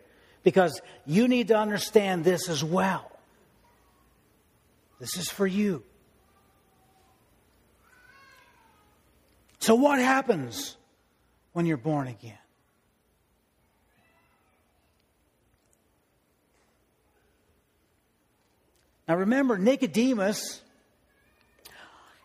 because 0.44 0.82
you 1.06 1.28
need 1.28 1.50
to 1.50 1.56
understand 1.56 2.24
this 2.24 2.50
as 2.50 2.64
well. 2.64 3.12
This 5.00 5.18
is 5.18 5.30
for 5.30 5.46
you. 5.46 5.84
So, 9.66 9.74
what 9.74 9.98
happens 9.98 10.78
when 11.54 11.66
you're 11.66 11.76
born 11.76 12.08
again? 12.08 12.38
Now 19.08 19.16
remember, 19.16 19.58
Nicodemus, 19.58 20.62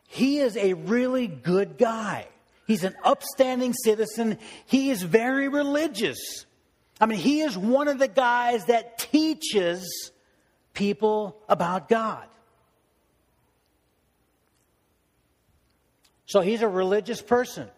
he 0.06 0.40
is 0.40 0.54
a 0.58 0.74
really 0.74 1.28
good 1.28 1.78
guy. 1.78 2.28
He's 2.66 2.84
an 2.84 2.94
upstanding 3.02 3.72
citizen. 3.72 4.36
He 4.66 4.90
is 4.90 5.02
very 5.02 5.48
religious. 5.48 6.44
I 7.00 7.06
mean, 7.06 7.20
he 7.20 7.40
is 7.40 7.56
one 7.56 7.88
of 7.88 7.98
the 7.98 8.08
guys 8.08 8.66
that 8.66 8.98
teaches 8.98 10.12
people 10.74 11.38
about 11.48 11.88
God. 11.88 12.26
So 16.30 16.40
he's 16.40 16.62
a 16.62 16.68
religious 16.68 17.20
person. 17.20 17.68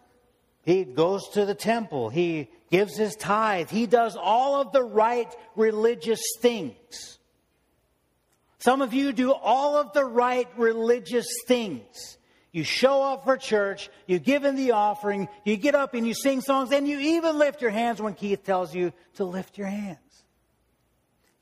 He 0.63 0.83
goes 0.83 1.27
to 1.29 1.43
the 1.43 1.55
temple. 1.55 2.09
He 2.09 2.51
gives 2.69 2.95
his 2.95 3.15
tithe. 3.15 3.71
He 3.71 3.87
does 3.87 4.15
all 4.15 4.61
of 4.61 4.71
the 4.71 4.83
right 4.83 5.35
religious 5.55 6.21
things. 6.39 7.17
Some 8.59 8.83
of 8.83 8.93
you 8.93 9.11
do 9.11 9.33
all 9.33 9.75
of 9.75 9.91
the 9.93 10.05
right 10.05 10.47
religious 10.55 11.25
things. 11.47 12.19
You 12.51 12.63
show 12.63 13.01
up 13.01 13.23
for 13.23 13.37
church, 13.37 13.89
you 14.05 14.19
give 14.19 14.45
in 14.45 14.55
the 14.55 14.73
offering, 14.73 15.29
you 15.43 15.57
get 15.57 15.73
up 15.73 15.95
and 15.95 16.05
you 16.05 16.13
sing 16.13 16.39
songs, 16.39 16.71
and 16.71 16.87
you 16.87 16.99
even 16.99 17.39
lift 17.39 17.59
your 17.59 17.71
hands 17.71 17.99
when 17.99 18.13
Keith 18.13 18.43
tells 18.43 18.75
you 18.75 18.93
to 19.15 19.25
lift 19.25 19.57
your 19.57 19.65
hands. 19.65 19.97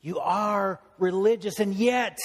You 0.00 0.18
are 0.20 0.80
religious, 0.98 1.60
and 1.60 1.74
yet, 1.74 2.18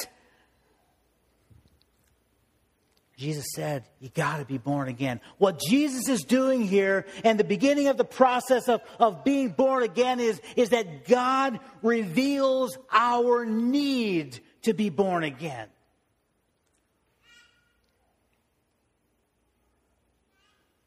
Jesus 3.17 3.47
said, 3.55 3.83
You 3.99 4.09
got 4.09 4.37
to 4.37 4.45
be 4.45 4.59
born 4.59 4.87
again. 4.87 5.19
What 5.39 5.59
Jesus 5.59 6.07
is 6.07 6.23
doing 6.23 6.61
here, 6.61 7.05
and 7.23 7.39
the 7.39 7.43
beginning 7.43 7.87
of 7.87 7.97
the 7.97 8.05
process 8.05 8.69
of, 8.69 8.81
of 8.99 9.23
being 9.23 9.49
born 9.49 9.83
again, 9.83 10.19
is, 10.19 10.39
is 10.55 10.69
that 10.69 11.07
God 11.07 11.59
reveals 11.81 12.77
our 12.91 13.43
need 13.43 14.39
to 14.63 14.73
be 14.73 14.89
born 14.89 15.23
again. 15.23 15.67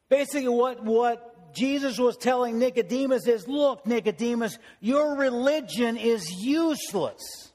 Basically, 0.09 0.49
what, 0.49 0.85
what 0.85 1.53
Jesus 1.53 1.99
was 1.99 2.17
telling 2.17 2.61
Nicodemus 2.61 3.27
is 3.27 3.49
look, 3.49 3.87
Nicodemus, 3.87 4.57
your 4.81 5.17
religion 5.17 5.97
is 5.97 6.31
useless 6.31 7.53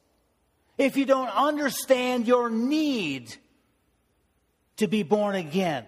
if 0.78 0.98
you 0.98 1.06
don't 1.06 1.30
understand 1.30 2.28
your 2.28 2.50
need 2.50 3.38
to 4.78 4.88
be 4.88 5.04
born 5.04 5.36
again. 5.36 5.86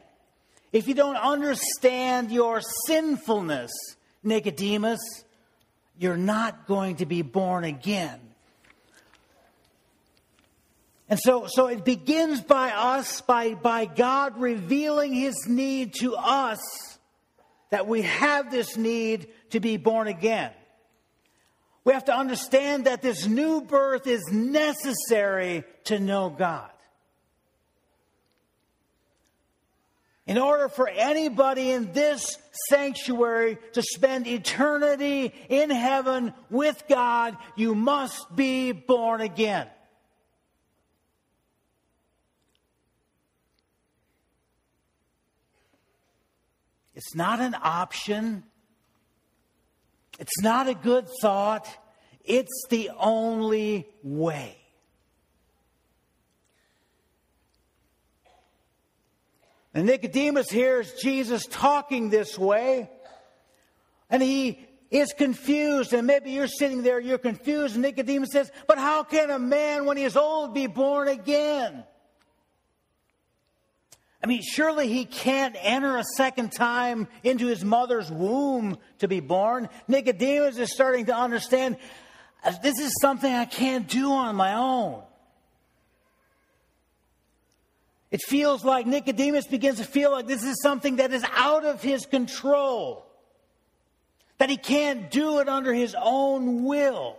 If 0.72 0.88
you 0.88 0.94
don't 0.94 1.16
understand 1.16 2.32
your 2.32 2.62
sinfulness, 2.86 3.72
Nicodemus, 4.24 5.00
you're 5.98 6.18
not 6.18 6.68
going 6.68 6.98
to 6.98 7.06
be 7.06 7.22
born 7.22 7.64
again. 7.64 8.20
And 11.10 11.20
so, 11.20 11.48
so 11.48 11.68
it 11.68 11.86
begins 11.86 12.42
by 12.42 12.72
us, 12.72 13.22
by, 13.22 13.54
by 13.54 13.86
God 13.86 14.40
revealing 14.40 15.14
his 15.14 15.48
need 15.48 15.94
to 15.96 16.16
us 16.16 16.60
that 17.70 17.88
we 17.88 18.02
have 18.02 18.52
this 18.52 18.76
need 18.76 19.28
to 19.52 19.60
be 19.60 19.78
born 19.78 20.08
again. 20.08 20.52
We 21.86 21.94
have 21.94 22.06
to 22.06 22.16
understand 22.16 22.86
that 22.86 23.02
this 23.02 23.26
new 23.26 23.62
birth 23.62 24.08
is 24.08 24.22
necessary 24.30 25.64
to 25.86 26.00
know 26.00 26.30
God. 26.30 26.70
In 30.28 30.38
order 30.38 30.68
for 30.68 30.90
anybody 30.90 31.72
in 31.72 31.94
this 31.94 32.38
sanctuary 32.68 33.58
to 33.74 33.82
spend 33.82 34.28
eternity 34.28 35.34
in 35.48 35.70
heaven 35.70 36.34
with 36.50 36.84
God, 36.90 37.38
you 37.56 37.74
must 37.74 38.36
be 38.36 38.74
born 38.74 39.22
again. 39.22 39.68
It's 46.94 47.16
not 47.16 47.40
an 47.40 47.56
option. 47.62 48.44
It's 50.20 50.42
not 50.42 50.68
a 50.68 50.74
good 50.74 51.08
thought. 51.22 51.68
It's 52.26 52.66
the 52.70 52.90
only 52.98 53.88
way. 54.04 54.58
And 59.78 59.86
Nicodemus 59.86 60.50
hears 60.50 60.92
Jesus 60.96 61.46
talking 61.46 62.10
this 62.10 62.36
way, 62.36 62.90
and 64.10 64.24
he 64.24 64.68
is 64.90 65.14
confused. 65.14 65.94
And 65.94 66.08
maybe 66.08 66.32
you're 66.32 66.48
sitting 66.48 66.82
there, 66.82 67.00
you're 67.00 67.20
confused. 67.20 67.76
And 67.76 67.84
Nicodemus 67.84 68.30
says, 68.32 68.52
But 68.66 68.80
how 68.80 69.04
can 69.04 69.30
a 69.30 69.38
man, 69.38 69.86
when 69.86 69.96
he 69.96 70.04
is 70.04 70.18
old, 70.18 70.56
be 70.56 70.66
born 70.66 71.08
again? 71.08 71.84
I 74.24 74.26
mean, 74.26 74.42
surely 74.42 74.88
he 74.88 75.06
can't 75.06 75.56
enter 75.60 75.96
a 75.98 76.04
second 76.16 76.54
time 76.54 77.08
into 77.24 77.46
his 77.46 77.64
mother's 77.64 78.10
womb 78.10 78.80
to 78.98 79.08
be 79.08 79.20
born. 79.20 79.70
Nicodemus 79.88 80.58
is 80.58 80.74
starting 80.74 81.06
to 81.06 81.16
understand 81.16 81.78
this 82.64 82.80
is 82.80 82.92
something 83.00 83.32
I 83.32 83.46
can't 83.46 83.88
do 83.88 84.12
on 84.12 84.36
my 84.36 84.56
own. 84.56 85.04
It 88.10 88.22
feels 88.22 88.64
like 88.64 88.88
Nicodemus 88.88 89.48
begins 89.48 89.78
to 89.78 89.84
feel 89.84 90.12
like 90.12 90.28
this 90.28 90.44
is 90.44 90.62
something 90.62 90.98
that 90.98 91.12
is 91.12 91.26
out 91.36 91.66
of 91.66 91.82
his 91.82 92.06
control, 92.06 93.06
that 94.38 94.50
he 94.50 94.58
can't 94.58 95.12
do 95.12 95.40
it 95.40 95.50
under 95.50 95.74
his 95.74 95.96
own 96.02 96.64
will. 96.64 97.18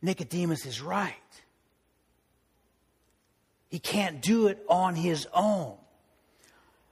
Nicodemus 0.00 0.64
is 0.64 0.80
right. 0.80 1.14
He 3.68 3.78
can't 3.78 4.20
do 4.20 4.48
it 4.48 4.62
on 4.68 4.94
his 4.94 5.26
own. 5.32 5.76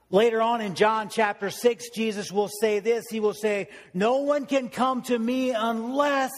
Later 0.09 0.41
on 0.41 0.61
in 0.61 0.75
John 0.75 1.09
chapter 1.09 1.49
6, 1.49 1.89
Jesus 1.91 2.31
will 2.31 2.49
say 2.59 2.79
this 2.79 3.05
He 3.09 3.19
will 3.19 3.33
say, 3.33 3.69
No 3.93 4.17
one 4.17 4.45
can 4.45 4.69
come 4.69 5.01
to 5.03 5.17
me 5.17 5.51
unless 5.51 6.31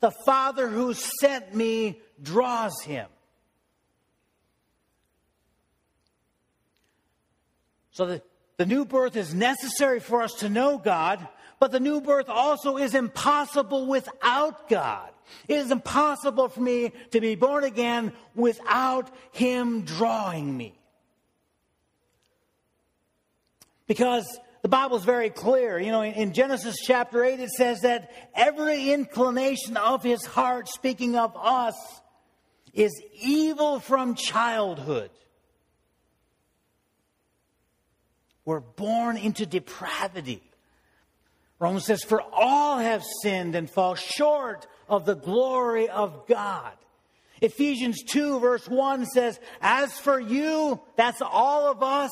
the 0.00 0.12
Father 0.26 0.68
who 0.68 0.94
sent 0.94 1.54
me 1.54 2.00
draws 2.22 2.82
him. 2.82 3.06
So 7.94 8.06
the, 8.06 8.22
the 8.56 8.66
new 8.66 8.84
birth 8.84 9.16
is 9.16 9.32
necessary 9.32 10.00
for 10.00 10.20
us 10.20 10.34
to 10.34 10.48
know 10.48 10.78
God, 10.78 11.26
but 11.60 11.70
the 11.70 11.80
new 11.80 12.00
birth 12.00 12.28
also 12.28 12.76
is 12.76 12.94
impossible 12.94 13.86
without 13.86 14.68
God. 14.68 15.10
It 15.48 15.54
is 15.54 15.70
impossible 15.70 16.48
for 16.48 16.60
me 16.60 16.92
to 17.12 17.20
be 17.20 17.36
born 17.36 17.62
again 17.62 18.12
without 18.34 19.10
Him 19.32 19.82
drawing 19.82 20.54
me. 20.54 20.74
Because 23.86 24.26
the 24.62 24.68
Bible 24.68 24.96
is 24.96 25.04
very 25.04 25.30
clear. 25.30 25.78
You 25.78 25.92
know, 25.92 26.02
in 26.02 26.32
Genesis 26.32 26.76
chapter 26.84 27.22
8, 27.22 27.38
it 27.38 27.50
says 27.50 27.82
that 27.82 28.10
every 28.34 28.90
inclination 28.90 29.76
of 29.76 30.02
his 30.02 30.24
heart, 30.24 30.68
speaking 30.68 31.16
of 31.16 31.36
us, 31.36 31.76
is 32.72 32.90
evil 33.20 33.78
from 33.78 34.16
childhood. 34.16 35.10
We're 38.44 38.60
born 38.60 39.16
into 39.16 39.46
depravity. 39.46 40.42
Romans 41.58 41.86
says, 41.86 42.02
For 42.04 42.20
all 42.20 42.78
have 42.78 43.02
sinned 43.22 43.54
and 43.54 43.70
fall 43.70 43.94
short 43.94 44.66
of 44.88 45.06
the 45.06 45.14
glory 45.14 45.88
of 45.88 46.26
God. 46.26 46.72
Ephesians 47.40 48.02
2, 48.04 48.40
verse 48.40 48.68
1 48.68 49.06
says, 49.06 49.38
As 49.60 49.98
for 49.98 50.20
you, 50.20 50.80
that's 50.96 51.22
all 51.22 51.70
of 51.70 51.82
us, 51.82 52.10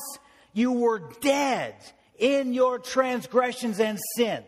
you 0.53 0.71
were 0.71 1.11
dead 1.21 1.75
in 2.17 2.53
your 2.53 2.79
transgressions 2.79 3.79
and 3.79 3.99
sin, 4.15 4.43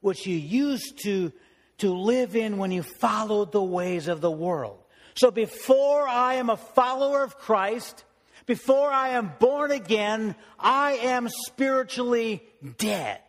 which 0.00 0.26
you 0.26 0.36
used 0.36 1.02
to, 1.04 1.32
to 1.78 1.94
live 1.94 2.36
in 2.36 2.58
when 2.58 2.70
you 2.70 2.82
followed 2.82 3.52
the 3.52 3.62
ways 3.62 4.08
of 4.08 4.20
the 4.20 4.30
world. 4.30 4.78
So 5.14 5.30
before 5.30 6.06
I 6.08 6.34
am 6.34 6.50
a 6.50 6.56
follower 6.56 7.22
of 7.22 7.38
Christ, 7.38 8.04
before 8.46 8.90
I 8.90 9.10
am 9.10 9.32
born 9.40 9.72
again, 9.72 10.36
I 10.58 10.92
am 10.92 11.28
spiritually 11.28 12.42
dead. 12.78 13.20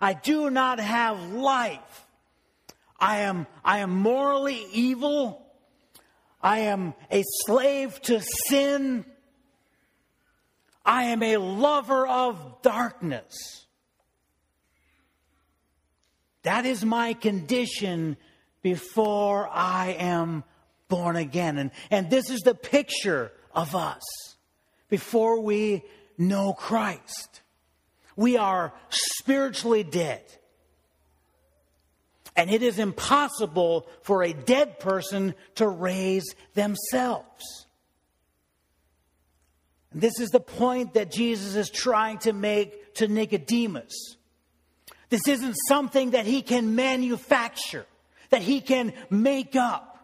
I 0.00 0.12
do 0.12 0.50
not 0.50 0.80
have 0.80 1.32
life. 1.32 2.06
I 2.98 3.18
am, 3.18 3.46
I 3.64 3.78
am 3.78 3.90
morally 3.90 4.66
evil. 4.72 5.46
I 6.42 6.60
am 6.60 6.94
a 7.10 7.22
slave 7.44 8.00
to 8.02 8.20
sin. 8.48 9.04
I 10.84 11.04
am 11.04 11.22
a 11.22 11.36
lover 11.36 12.06
of 12.06 12.62
darkness. 12.62 13.66
That 16.42 16.66
is 16.66 16.84
my 16.84 17.14
condition 17.14 18.16
before 18.62 19.48
I 19.48 19.96
am 19.98 20.44
born 20.88 21.16
again. 21.16 21.58
And, 21.58 21.70
and 21.90 22.10
this 22.10 22.30
is 22.30 22.40
the 22.40 22.54
picture 22.54 23.32
of 23.52 23.74
us 23.74 24.02
before 24.88 25.40
we 25.40 25.84
know 26.18 26.52
Christ. 26.52 27.42
We 28.16 28.36
are 28.36 28.72
spiritually 28.88 29.84
dead. 29.84 30.22
And 32.34 32.50
it 32.50 32.62
is 32.62 32.78
impossible 32.78 33.88
for 34.02 34.22
a 34.22 34.32
dead 34.32 34.78
person 34.78 35.34
to 35.56 35.68
raise 35.68 36.34
themselves. 36.54 37.66
This 39.94 40.20
is 40.20 40.28
the 40.28 40.40
point 40.40 40.94
that 40.94 41.10
Jesus 41.10 41.56
is 41.56 41.70
trying 41.70 42.18
to 42.18 42.34
make 42.34 42.94
to 42.96 43.08
Nicodemus. 43.08 44.16
This 45.08 45.26
isn't 45.26 45.56
something 45.68 46.10
that 46.10 46.26
he 46.26 46.42
can 46.42 46.74
manufacture, 46.74 47.86
that 48.30 48.42
he 48.42 48.60
can 48.60 48.92
make 49.08 49.56
up, 49.56 49.95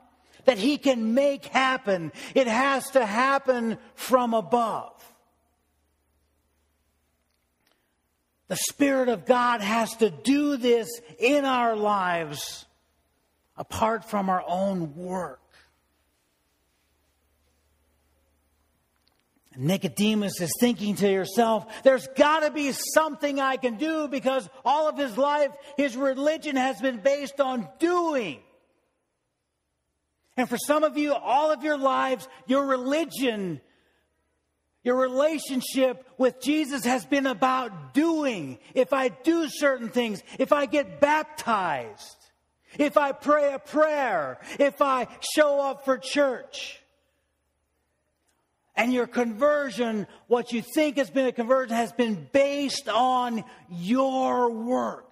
that 0.45 0.59
he 0.59 0.79
can 0.79 1.15
make 1.15 1.47
happen. 1.47 2.13
It 2.35 2.47
has 2.47 2.91
to 2.91 3.05
happen 3.05 3.79
from 3.95 4.35
above. 4.35 4.93
The 8.49 8.57
Spirit 8.57 9.09
of 9.09 9.25
God 9.25 9.61
has 9.63 9.97
to 9.97 10.11
do 10.11 10.57
this 10.57 10.89
in 11.19 11.45
our 11.45 11.75
lives 11.75 12.67
apart 13.57 14.05
from 14.05 14.29
our 14.29 14.45
own 14.47 14.95
work. 14.95 15.41
Nicodemus 19.57 20.41
is 20.41 20.53
thinking 20.61 20.97
to 20.97 21.11
yourself, 21.11 21.67
there's 21.83 22.07
got 22.17 22.41
to 22.41 22.51
be 22.51 22.73
something 22.73 23.41
I 23.41 23.57
can 23.57 23.77
do 23.77 24.09
because 24.09 24.49
all 24.65 24.89
of 24.89 24.97
his 24.97 25.17
life, 25.19 25.51
his 25.77 25.97
religion 25.97 26.57
has 26.57 26.81
been 26.81 26.99
based 26.99 27.41
on 27.41 27.69
doing. 27.79 28.41
And 30.37 30.49
for 30.49 30.57
some 30.57 30.85
of 30.85 30.97
you, 30.97 31.13
all 31.13 31.53
of 31.53 31.63
your 31.63 31.77
lives, 31.77 32.29
your 32.47 32.67
religion 32.67 33.61
your 34.85 34.97
relationship 34.97 36.05
with 36.19 36.41
Jesus 36.41 36.85
has 36.85 37.05
been 37.05 37.27
about 37.27 37.95
doing. 37.95 38.59
If 38.75 38.93
I 38.93 39.09
do 39.09 39.49
certain 39.49 39.89
things, 39.89 40.23
if 40.39 40.53
I 40.53 40.67
get 40.67 41.01
baptized, 41.01 42.17
if 42.79 42.97
I 42.97 43.13
pray 43.13 43.53
a 43.53 43.59
prayer, 43.59 44.41
if 44.59 44.83
I 44.83 45.07
show 45.35 45.61
up 45.61 45.85
for 45.85 45.99
church. 45.99 46.81
And 48.75 48.93
your 48.93 49.07
conversion, 49.07 50.07
what 50.27 50.53
you 50.53 50.63
think 50.63 50.97
has 50.97 51.11
been 51.11 51.27
a 51.27 51.33
conversion, 51.33 51.77
has 51.77 51.93
been 51.93 52.29
based 52.33 52.89
on 52.89 53.45
your 53.69 54.51
work. 54.51 55.12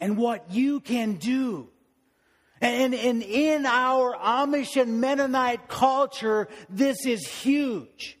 And 0.00 0.16
what 0.16 0.50
you 0.50 0.80
can 0.80 1.14
do. 1.14 1.68
And, 2.60 2.94
and 2.94 3.22
in 3.22 3.66
our 3.66 4.16
Amish 4.16 4.80
and 4.80 5.00
Mennonite 5.00 5.68
culture, 5.68 6.48
this 6.68 7.06
is 7.06 7.26
huge. 7.26 8.18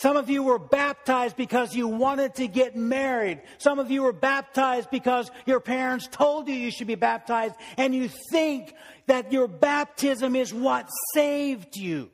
Some 0.00 0.16
of 0.16 0.30
you 0.30 0.42
were 0.42 0.58
baptized 0.58 1.36
because 1.36 1.74
you 1.74 1.86
wanted 1.86 2.36
to 2.36 2.48
get 2.48 2.74
married. 2.74 3.42
Some 3.58 3.78
of 3.78 3.90
you 3.90 4.02
were 4.02 4.14
baptized 4.14 4.90
because 4.90 5.30
your 5.44 5.60
parents 5.60 6.08
told 6.10 6.48
you 6.48 6.54
you 6.54 6.70
should 6.70 6.86
be 6.86 6.94
baptized, 6.94 7.54
and 7.76 7.94
you 7.94 8.08
think 8.30 8.74
that 9.08 9.30
your 9.30 9.46
baptism 9.46 10.36
is 10.36 10.54
what 10.54 10.88
saved 11.12 11.76
you 11.76 12.10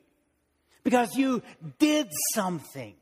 because 0.82 1.14
you 1.14 1.42
did 1.78 2.08
something. 2.34 2.96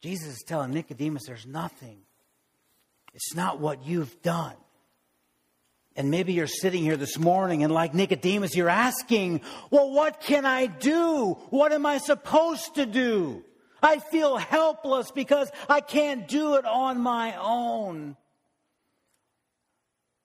Jesus 0.00 0.36
is 0.36 0.44
telling 0.46 0.72
Nicodemus 0.72 1.24
there's 1.26 1.46
nothing, 1.46 1.98
it's 3.14 3.34
not 3.34 3.60
what 3.60 3.84
you've 3.84 4.20
done. 4.22 4.54
And 5.96 6.10
maybe 6.10 6.32
you're 6.32 6.46
sitting 6.46 6.82
here 6.82 6.96
this 6.96 7.18
morning 7.18 7.64
and 7.64 7.72
like 7.72 7.94
Nicodemus, 7.94 8.54
you're 8.54 8.68
asking, 8.68 9.40
well, 9.70 9.90
what 9.90 10.20
can 10.20 10.46
I 10.46 10.66
do? 10.66 11.36
What 11.50 11.72
am 11.72 11.84
I 11.84 11.98
supposed 11.98 12.76
to 12.76 12.86
do? 12.86 13.44
I 13.82 13.98
feel 13.98 14.36
helpless 14.36 15.10
because 15.10 15.50
I 15.68 15.80
can't 15.80 16.28
do 16.28 16.54
it 16.54 16.64
on 16.64 17.00
my 17.00 17.36
own. 17.36 18.16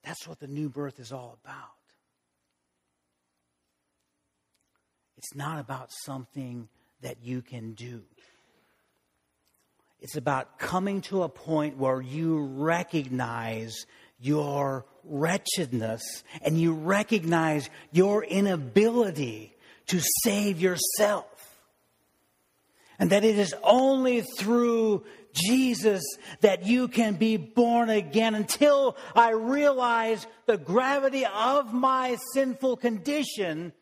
That's 0.04 0.28
what 0.28 0.38
the 0.38 0.46
new 0.46 0.68
birth 0.68 1.00
is 1.00 1.10
all 1.10 1.36
about. 1.42 1.54
It's 5.16 5.34
not 5.34 5.58
about 5.58 5.90
something 5.90 6.68
that 7.00 7.22
you 7.22 7.42
can 7.42 7.72
do. 7.72 8.02
It's 10.00 10.16
about 10.16 10.58
coming 10.58 11.00
to 11.02 11.22
a 11.22 11.28
point 11.28 11.78
where 11.78 12.00
you 12.00 12.38
recognize 12.38 13.86
your 14.18 14.86
wretchedness 15.04 16.02
and 16.42 16.60
you 16.60 16.72
recognize 16.72 17.70
your 17.92 18.24
inability 18.24 19.54
to 19.86 20.00
save 20.24 20.60
yourself. 20.60 21.26
And 22.98 23.10
that 23.10 23.24
it 23.24 23.38
is 23.38 23.54
only 23.62 24.22
through 24.22 25.04
Jesus 25.32 26.02
that 26.40 26.64
you 26.64 26.88
can 26.88 27.14
be 27.14 27.36
born 27.36 27.90
again 27.90 28.34
until 28.34 28.96
I 29.14 29.30
realize 29.30 30.26
the 30.46 30.56
gravity 30.56 31.26
of 31.26 31.74
my 31.74 32.16
sinful 32.32 32.78
condition. 32.78 33.72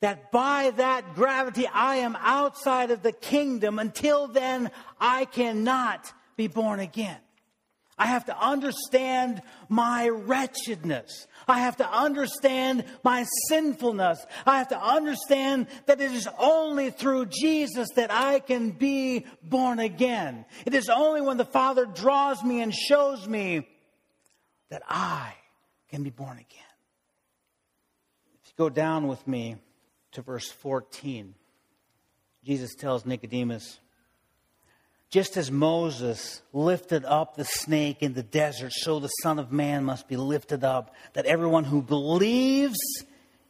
That 0.00 0.30
by 0.30 0.72
that 0.76 1.14
gravity 1.14 1.66
I 1.66 1.96
am 1.96 2.16
outside 2.20 2.90
of 2.90 3.02
the 3.02 3.12
kingdom. 3.12 3.78
Until 3.78 4.28
then, 4.28 4.70
I 5.00 5.24
cannot 5.24 6.12
be 6.36 6.46
born 6.46 6.78
again. 6.80 7.18
I 7.98 8.06
have 8.06 8.26
to 8.26 8.38
understand 8.38 9.42
my 9.68 10.08
wretchedness. 10.08 11.26
I 11.48 11.60
have 11.60 11.78
to 11.78 11.90
understand 11.90 12.84
my 13.02 13.26
sinfulness. 13.48 14.24
I 14.46 14.58
have 14.58 14.68
to 14.68 14.80
understand 14.80 15.66
that 15.86 16.00
it 16.00 16.12
is 16.12 16.28
only 16.38 16.90
through 16.90 17.26
Jesus 17.26 17.88
that 17.96 18.12
I 18.12 18.38
can 18.38 18.70
be 18.70 19.26
born 19.42 19.80
again. 19.80 20.44
It 20.64 20.74
is 20.74 20.88
only 20.88 21.22
when 21.22 21.38
the 21.38 21.44
Father 21.44 21.86
draws 21.86 22.42
me 22.44 22.62
and 22.62 22.72
shows 22.72 23.26
me 23.26 23.66
that 24.70 24.82
I 24.88 25.34
can 25.88 26.04
be 26.04 26.10
born 26.10 26.38
again. 26.38 26.46
If 28.44 28.50
you 28.50 28.52
go 28.56 28.68
down 28.68 29.08
with 29.08 29.26
me 29.26 29.56
to 30.12 30.22
verse 30.22 30.50
14, 30.50 31.34
Jesus 32.44 32.74
tells 32.74 33.04
Nicodemus, 33.04 33.78
just 35.10 35.36
as 35.36 35.50
Moses 35.50 36.42
lifted 36.52 37.04
up 37.04 37.34
the 37.34 37.44
snake 37.44 38.02
in 38.02 38.12
the 38.12 38.22
desert, 38.22 38.72
so 38.72 39.00
the 39.00 39.08
Son 39.08 39.38
of 39.38 39.50
Man 39.50 39.84
must 39.84 40.06
be 40.08 40.16
lifted 40.16 40.64
up, 40.64 40.94
that 41.14 41.26
everyone 41.26 41.64
who 41.64 41.80
believes 41.80 42.78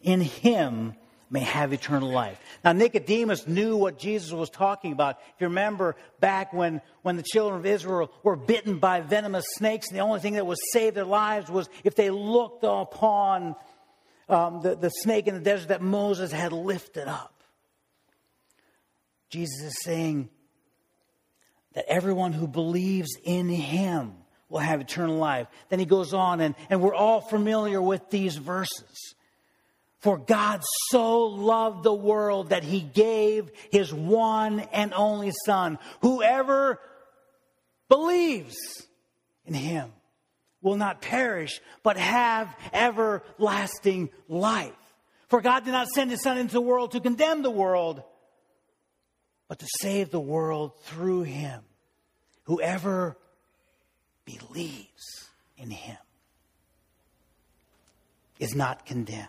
in 0.01 0.21
him 0.21 0.95
may 1.31 1.41
have 1.41 1.73
eternal 1.73 2.11
life. 2.11 2.41
Now, 2.65 2.73
Nicodemus 2.73 3.47
knew 3.47 3.77
what 3.77 3.99
Jesus 3.99 4.33
was 4.33 4.51
talking 4.51 4.93
about. 4.93 5.19
If 5.35 5.41
you 5.41 5.49
remember 5.49 5.97
back 6.21 6.53
when, 6.53 6.81
when 7.03 7.17
the 7.17 7.23
children 7.23 7.61
of 7.61 7.67
Israel 7.67 8.11
were 8.23 8.37
bitten 8.37 8.79
by 8.79 9.01
venomous 9.01 9.45
snakes, 9.57 9.89
and 9.89 9.97
the 9.97 10.03
only 10.03 10.21
thing 10.21 10.35
that 10.35 10.47
would 10.47 10.59
save 10.73 10.95
their 10.95 11.05
lives 11.05 11.51
was 11.51 11.69
if 11.85 11.95
they 11.97 12.11
looked 12.11 12.65
upon 12.65 13.57
um, 14.29 14.61
the, 14.63 14.77
the 14.77 14.91
snake 14.91 15.27
in 15.27 15.35
the 15.35 15.41
desert 15.41 15.69
that 15.69 15.83
Moses 15.83 16.33
had 16.33 16.53
lifted 16.53 17.09
up. 17.09 17.43
Jesus 19.31 19.63
is 19.63 19.83
saying, 19.83 20.31
that 21.79 21.89
everyone 21.89 22.33
who 22.33 22.49
believes 22.49 23.11
in 23.23 23.49
him 23.49 24.13
will 24.49 24.59
have 24.59 24.81
eternal 24.81 25.17
life. 25.17 25.47
Then 25.69 25.79
he 25.79 25.85
goes 25.85 26.13
on, 26.13 26.41
and, 26.41 26.57
and 26.71 26.81
we're 26.81 26.93
all 26.93 27.21
familiar 27.21 27.81
with 27.81 28.11
these 28.11 28.37
verses. 28.37 29.15
For 30.01 30.19
God 30.19 30.61
so 30.91 31.27
loved 31.27 31.85
the 31.85 31.95
world 31.95 32.51
that 32.51 32.65
he 32.65 32.81
gave 32.81 33.51
his 33.71 33.95
one 33.95 34.59
and 34.59 34.93
only 34.93 35.33
Son. 35.47 35.79
Whoever 36.01 36.81
believes 37.89 38.57
in 39.45 39.55
him 39.55 39.93
will 40.63 40.77
not 40.77 41.01
perish, 41.01 41.61
but 41.83 41.97
have 41.97 42.55
everlasting 42.73 44.11
life. 44.29 44.73
For 45.29 45.41
God 45.41 45.65
did 45.65 45.73
not 45.73 45.89
send 45.89 46.11
his 46.11 46.23
Son 46.23 46.39
into 46.39 46.55
the 46.55 46.61
world 46.61 46.93
to 46.93 47.01
condemn 47.01 47.43
the 47.43 47.51
world, 47.51 48.03
but 49.47 49.59
to 49.59 49.67
save 49.81 50.11
the 50.11 50.21
world 50.21 50.73
through 50.83 51.23
him. 51.23 51.63
Whoever 52.45 53.17
believes 54.25 55.29
in 55.57 55.71
him 55.71 55.99
is 58.39 58.55
not 58.55 58.87
condemned. 58.87 59.29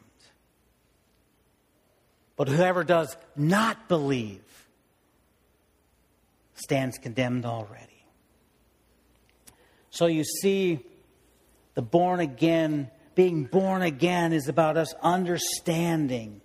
But 2.35 2.47
whoever 2.47 2.85
does 2.85 3.17
not 3.35 3.89
believe 3.89 4.41
stands 6.53 6.97
condemned 6.97 7.45
already. 7.45 8.05
So 9.89 10.05
you 10.05 10.23
see, 10.23 10.79
the 11.79 11.83
born 11.83 12.19
again, 12.19 12.91
being 13.15 13.45
born 13.45 13.81
again 13.81 14.33
is 14.33 14.49
about 14.49 14.75
us 14.75 14.93
understanding 15.01 16.41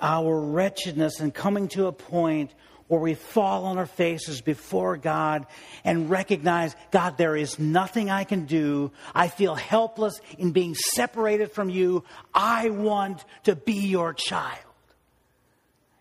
our 0.00 0.40
wretchedness 0.40 1.20
and 1.20 1.34
coming 1.34 1.68
to 1.68 1.84
a 1.84 1.92
point 1.92 2.54
where 2.88 2.98
we 2.98 3.12
fall 3.12 3.66
on 3.66 3.76
our 3.76 3.84
faces 3.84 4.40
before 4.40 4.96
God 4.96 5.44
and 5.84 6.08
recognize, 6.08 6.74
God, 6.90 7.18
there 7.18 7.36
is 7.36 7.58
nothing 7.58 8.08
I 8.08 8.24
can 8.24 8.46
do. 8.46 8.90
I 9.14 9.28
feel 9.28 9.54
helpless 9.54 10.18
in 10.38 10.52
being 10.52 10.74
separated 10.74 11.52
from 11.52 11.68
you. 11.68 12.02
I 12.32 12.70
want 12.70 13.22
to 13.44 13.54
be 13.54 13.86
your 13.86 14.14
child. 14.14 14.64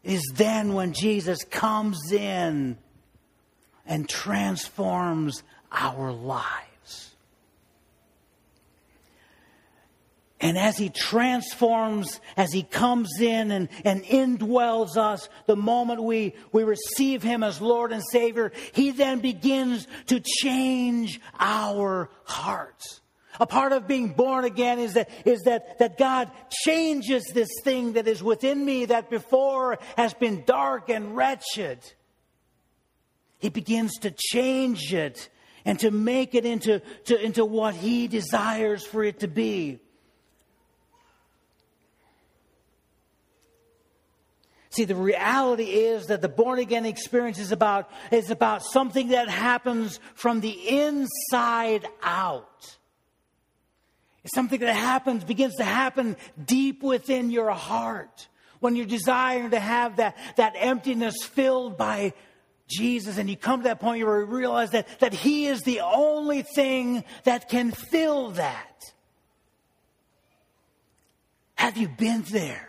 It 0.05 0.13
is 0.13 0.31
then 0.35 0.73
when 0.73 0.93
Jesus 0.93 1.43
comes 1.43 2.13
in 2.13 2.77
and 3.85 4.07
transforms 4.07 5.43
our 5.69 6.13
lives. 6.13 6.68
And 10.41 10.57
as 10.57 10.77
he 10.77 10.89
transforms, 10.89 12.21
as 12.37 12.53
he 12.53 12.63
comes 12.63 13.19
in 13.19 13.51
and, 13.51 13.67
and 13.83 14.03
indwells 14.03 14.95
us, 14.95 15.27
the 15.47 15.57
moment 15.57 16.01
we, 16.01 16.33
we 16.53 16.63
receive 16.63 17.21
him 17.21 17.43
as 17.43 17.59
Lord 17.59 17.91
and 17.91 18.01
Savior, 18.09 18.53
he 18.71 18.91
then 18.91 19.19
begins 19.19 19.85
to 20.07 20.21
change 20.21 21.19
our 21.37 22.09
hearts. 22.23 23.01
A 23.41 23.45
part 23.45 23.73
of 23.73 23.87
being 23.87 24.09
born 24.09 24.45
again 24.45 24.79
is 24.79 24.93
that, 24.93 25.09
is 25.25 25.41
that, 25.41 25.79
that 25.79 25.97
God 25.97 26.31
changes 26.63 27.25
this 27.33 27.49
thing 27.63 27.93
that 27.93 28.07
is 28.07 28.23
within 28.23 28.63
me 28.63 28.85
that 28.85 29.09
before 29.09 29.77
has 29.97 30.13
been 30.13 30.43
dark 30.45 30.89
and 30.89 31.15
wretched. 31.15 31.79
He 33.39 33.49
begins 33.49 33.97
to 33.99 34.11
change 34.11 34.93
it 34.93 35.29
and 35.65 35.79
to 35.79 35.91
make 35.91 36.33
it 36.33 36.45
into, 36.45 36.81
to, 37.05 37.21
into 37.21 37.45
what 37.45 37.75
he 37.75 38.07
desires 38.07 38.85
for 38.85 39.03
it 39.03 39.19
to 39.19 39.27
be. 39.27 39.79
See, 44.71 44.85
the 44.85 44.95
reality 44.95 45.63
is 45.63 46.07
that 46.07 46.21
the 46.21 46.29
born 46.29 46.59
again 46.59 46.85
experience 46.85 47.39
is 47.39 47.51
about, 47.51 47.89
is 48.11 48.29
about 48.29 48.63
something 48.63 49.09
that 49.09 49.27
happens 49.27 49.99
from 50.13 50.41
the 50.41 50.51
inside 50.51 51.87
out. 52.03 52.77
It's 54.23 54.35
something 54.35 54.59
that 54.59 54.75
happens, 54.75 55.23
begins 55.23 55.55
to 55.55 55.63
happen 55.63 56.17
deep 56.43 56.83
within 56.83 57.31
your 57.31 57.49
heart. 57.51 58.27
When 58.59 58.75
you're 58.75 58.85
desiring 58.85 59.51
to 59.51 59.59
have 59.59 59.95
that, 59.95 60.17
that 60.35 60.53
emptiness 60.55 61.15
filled 61.23 61.77
by 61.77 62.13
Jesus, 62.67 63.17
and 63.17 63.27
you 63.27 63.37
come 63.37 63.61
to 63.61 63.63
that 63.69 63.79
point 63.79 64.05
where 64.05 64.19
you 64.19 64.25
realize 64.25 64.71
that, 64.71 64.87
that 64.99 65.13
He 65.13 65.47
is 65.47 65.61
the 65.61 65.79
only 65.79 66.43
thing 66.43 67.03
that 67.23 67.49
can 67.49 67.71
fill 67.71 68.31
that. 68.31 68.83
Have 71.55 71.77
you 71.77 71.87
been 71.87 72.21
there? 72.29 72.68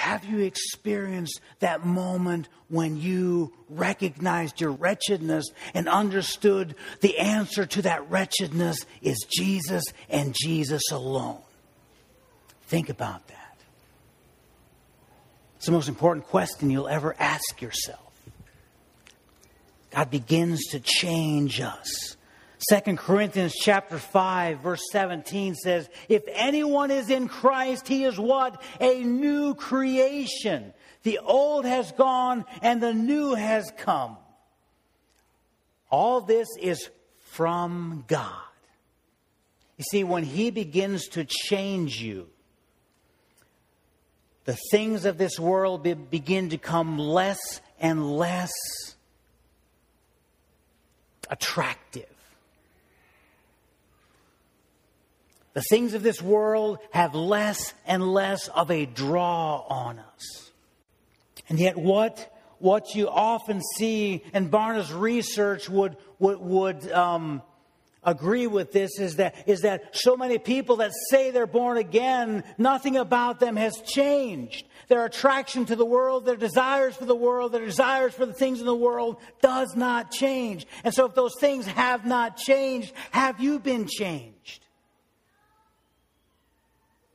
Have 0.00 0.24
you 0.24 0.38
experienced 0.38 1.42
that 1.58 1.84
moment 1.84 2.48
when 2.70 2.96
you 2.96 3.52
recognized 3.68 4.58
your 4.58 4.70
wretchedness 4.70 5.50
and 5.74 5.90
understood 5.90 6.74
the 7.02 7.18
answer 7.18 7.66
to 7.66 7.82
that 7.82 8.10
wretchedness 8.10 8.86
is 9.02 9.26
Jesus 9.28 9.84
and 10.08 10.34
Jesus 10.34 10.90
alone? 10.90 11.42
Think 12.62 12.88
about 12.88 13.28
that. 13.28 13.58
It's 15.56 15.66
the 15.66 15.72
most 15.72 15.90
important 15.90 16.26
question 16.28 16.70
you'll 16.70 16.88
ever 16.88 17.14
ask 17.18 17.60
yourself. 17.60 18.10
God 19.90 20.10
begins 20.10 20.64
to 20.68 20.80
change 20.80 21.60
us. 21.60 22.16
2 22.68 22.96
Corinthians 22.96 23.54
chapter 23.54 23.98
5 23.98 24.60
verse 24.60 24.82
17 24.92 25.54
says, 25.54 25.88
if 26.08 26.22
anyone 26.28 26.90
is 26.90 27.08
in 27.08 27.28
Christ, 27.28 27.88
he 27.88 28.04
is 28.04 28.18
what? 28.18 28.62
A 28.80 29.02
new 29.02 29.54
creation. 29.54 30.74
The 31.02 31.18
old 31.18 31.64
has 31.64 31.92
gone 31.92 32.44
and 32.60 32.82
the 32.82 32.92
new 32.92 33.34
has 33.34 33.72
come. 33.78 34.18
All 35.90 36.20
this 36.20 36.48
is 36.60 36.90
from 37.30 38.04
God. 38.06 38.42
You 39.76 39.84
see, 39.90 40.04
when 40.04 40.24
He 40.24 40.50
begins 40.50 41.08
to 41.08 41.24
change 41.24 42.02
you, 42.02 42.28
the 44.44 44.58
things 44.70 45.06
of 45.06 45.16
this 45.16 45.38
world 45.38 45.82
be, 45.82 45.94
begin 45.94 46.50
to 46.50 46.58
come 46.58 46.98
less 46.98 47.38
and 47.80 48.16
less 48.16 48.50
attractive. 51.30 52.04
The 55.52 55.62
things 55.62 55.94
of 55.94 56.02
this 56.02 56.22
world 56.22 56.78
have 56.92 57.14
less 57.14 57.74
and 57.86 58.12
less 58.12 58.48
of 58.48 58.70
a 58.70 58.86
draw 58.86 59.58
on 59.68 59.98
us. 59.98 60.50
And 61.48 61.58
yet, 61.58 61.76
what, 61.76 62.32
what 62.58 62.94
you 62.94 63.08
often 63.08 63.60
see, 63.76 64.22
and 64.32 64.50
Barna's 64.50 64.92
research 64.92 65.68
would, 65.68 65.96
would, 66.20 66.38
would 66.38 66.92
um, 66.92 67.42
agree 68.04 68.46
with 68.46 68.72
this 68.72 68.98
is 68.98 69.16
that, 69.16 69.48
is 69.48 69.62
that 69.62 69.96
so 69.96 70.16
many 70.16 70.38
people 70.38 70.76
that 70.76 70.92
say 71.10 71.30
they're 71.30 71.46
born 71.46 71.76
again, 71.76 72.44
nothing 72.56 72.96
about 72.96 73.40
them 73.40 73.56
has 73.56 73.76
changed. 73.80 74.66
Their 74.88 75.04
attraction 75.04 75.66
to 75.66 75.76
the 75.76 75.84
world, 75.84 76.24
their 76.24 76.36
desires 76.36 76.96
for 76.96 77.04
the 77.04 77.14
world, 77.14 77.52
their 77.52 77.64
desires 77.64 78.14
for 78.14 78.26
the 78.26 78.32
things 78.32 78.60
in 78.60 78.66
the 78.66 78.74
world 78.74 79.16
does 79.42 79.76
not 79.76 80.10
change. 80.10 80.66
And 80.84 80.94
so 80.94 81.06
if 81.06 81.14
those 81.14 81.34
things 81.38 81.66
have 81.66 82.06
not 82.06 82.36
changed, 82.36 82.92
have 83.10 83.40
you 83.40 83.58
been 83.58 83.86
changed? 83.86 84.39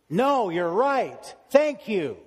No, 0.10 0.50
you're 0.50 0.70
right. 0.70 1.36
Thank 1.50 1.88
you. 1.88 2.18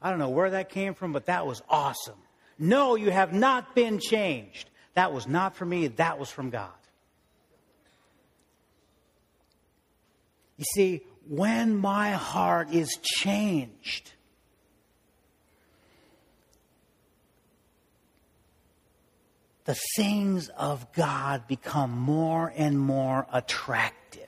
I 0.00 0.10
don't 0.10 0.18
know 0.18 0.30
where 0.30 0.50
that 0.50 0.68
came 0.68 0.94
from, 0.94 1.12
but 1.12 1.26
that 1.26 1.46
was 1.46 1.62
awesome. 1.68 2.18
No, 2.58 2.94
you 2.94 3.10
have 3.10 3.32
not 3.32 3.74
been 3.74 3.98
changed. 3.98 4.68
That 4.94 5.12
was 5.12 5.26
not 5.26 5.56
from 5.56 5.70
me, 5.70 5.88
that 5.88 6.18
was 6.18 6.30
from 6.30 6.50
God. 6.50 6.70
You 10.56 10.64
see, 10.74 11.02
when 11.28 11.76
my 11.76 12.12
heart 12.12 12.70
is 12.72 12.96
changed, 13.02 14.12
the 19.64 19.76
things 19.96 20.48
of 20.50 20.92
God 20.92 21.48
become 21.48 21.90
more 21.90 22.52
and 22.54 22.78
more 22.78 23.26
attractive. 23.32 24.23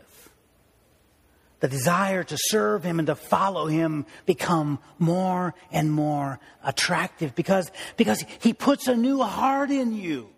The 1.61 1.69
desire 1.69 2.23
to 2.25 2.37
serve 2.39 2.85
Him 2.85 2.99
and 2.99 3.07
to 3.07 3.15
follow 3.15 3.67
Him 3.67 4.07
become 4.27 4.79
more 4.99 5.55
and 5.71 5.91
more 5.91 6.39
attractive 6.63 7.35
because, 7.35 7.71
because 7.97 8.25
He 8.41 8.53
puts 8.53 8.89
a 8.89 8.97
new 8.97 9.23
heart 9.23 9.71
in 9.71 9.95
you. 9.95 10.29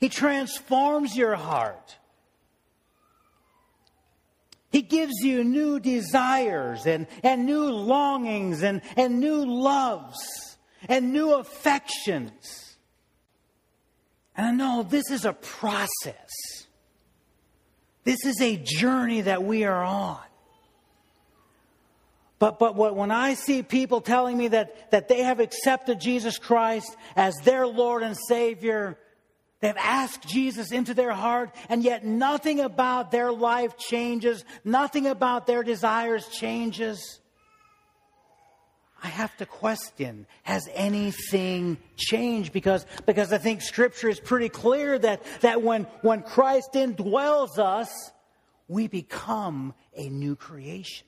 He 0.00 0.08
transforms 0.08 1.16
your 1.16 1.34
heart. 1.34 1.96
He 4.70 4.82
gives 4.82 5.14
you 5.22 5.42
new 5.42 5.80
desires 5.80 6.86
and, 6.86 7.06
and 7.22 7.44
new 7.44 7.70
longings 7.70 8.62
and, 8.62 8.82
and 8.96 9.18
new 9.18 9.44
loves 9.44 10.18
and 10.88 11.12
new 11.12 11.34
affections. 11.34 12.76
And 14.36 14.46
I 14.46 14.52
know 14.52 14.82
this 14.82 15.10
is 15.10 15.24
a 15.24 15.32
process. 15.32 16.30
This 18.04 18.24
is 18.24 18.40
a 18.40 18.56
journey 18.56 19.22
that 19.22 19.42
we 19.42 19.64
are 19.64 19.82
on. 19.84 20.20
But, 22.40 22.58
but 22.58 22.74
when 22.74 23.10
I 23.10 23.34
see 23.34 23.62
people 23.62 24.00
telling 24.00 24.36
me 24.36 24.48
that, 24.48 24.90
that 24.90 25.08
they 25.08 25.22
have 25.22 25.38
accepted 25.38 26.00
Jesus 26.00 26.38
Christ 26.38 26.96
as 27.14 27.36
their 27.44 27.66
Lord 27.66 28.02
and 28.02 28.16
Savior, 28.16 28.98
They've 29.60 29.76
asked 29.76 30.26
Jesus 30.26 30.72
into 30.72 30.94
their 30.94 31.12
heart, 31.12 31.54
and 31.68 31.82
yet 31.82 32.02
nothing 32.02 32.60
about 32.60 33.10
their 33.10 33.30
life 33.30 33.76
changes, 33.76 34.42
nothing 34.64 35.06
about 35.06 35.46
their 35.46 35.62
desires 35.62 36.26
changes. 36.28 37.20
I 39.02 39.08
have 39.08 39.36
to 39.36 39.44
question, 39.44 40.26
has 40.44 40.66
anything 40.72 41.76
changed? 41.96 42.54
Because, 42.54 42.86
because 43.04 43.34
I 43.34 43.38
think 43.38 43.60
scripture 43.60 44.08
is 44.08 44.18
pretty 44.18 44.48
clear 44.48 44.98
that, 44.98 45.22
that 45.42 45.60
when, 45.60 45.84
when 46.00 46.22
Christ 46.22 46.72
indwells 46.72 47.58
us, 47.58 47.90
we 48.66 48.88
become 48.88 49.74
a 49.94 50.08
new 50.08 50.36
creation. 50.36 51.06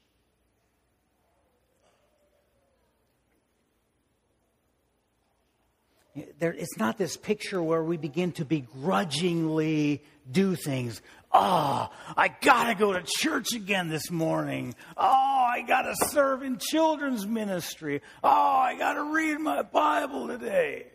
There, 6.38 6.52
it's 6.52 6.76
not 6.76 6.98
this 6.98 7.16
picture 7.16 7.62
where 7.62 7.82
we 7.82 7.96
begin 7.96 8.32
to 8.32 8.44
begrudgingly 8.44 10.02
do 10.30 10.54
things. 10.56 11.00
Oh, 11.32 11.88
I 12.16 12.28
gotta 12.42 12.74
go 12.74 12.92
to 12.92 13.02
church 13.02 13.54
again 13.54 13.88
this 13.88 14.10
morning. 14.10 14.74
Oh, 14.96 15.06
I 15.06 15.62
gotta 15.66 15.94
serve 16.08 16.42
in 16.42 16.58
children's 16.58 17.26
ministry. 17.26 18.02
Oh, 18.22 18.28
I 18.28 18.76
gotta 18.78 19.02
read 19.02 19.38
my 19.38 19.62
Bible 19.62 20.28
today. 20.28 20.86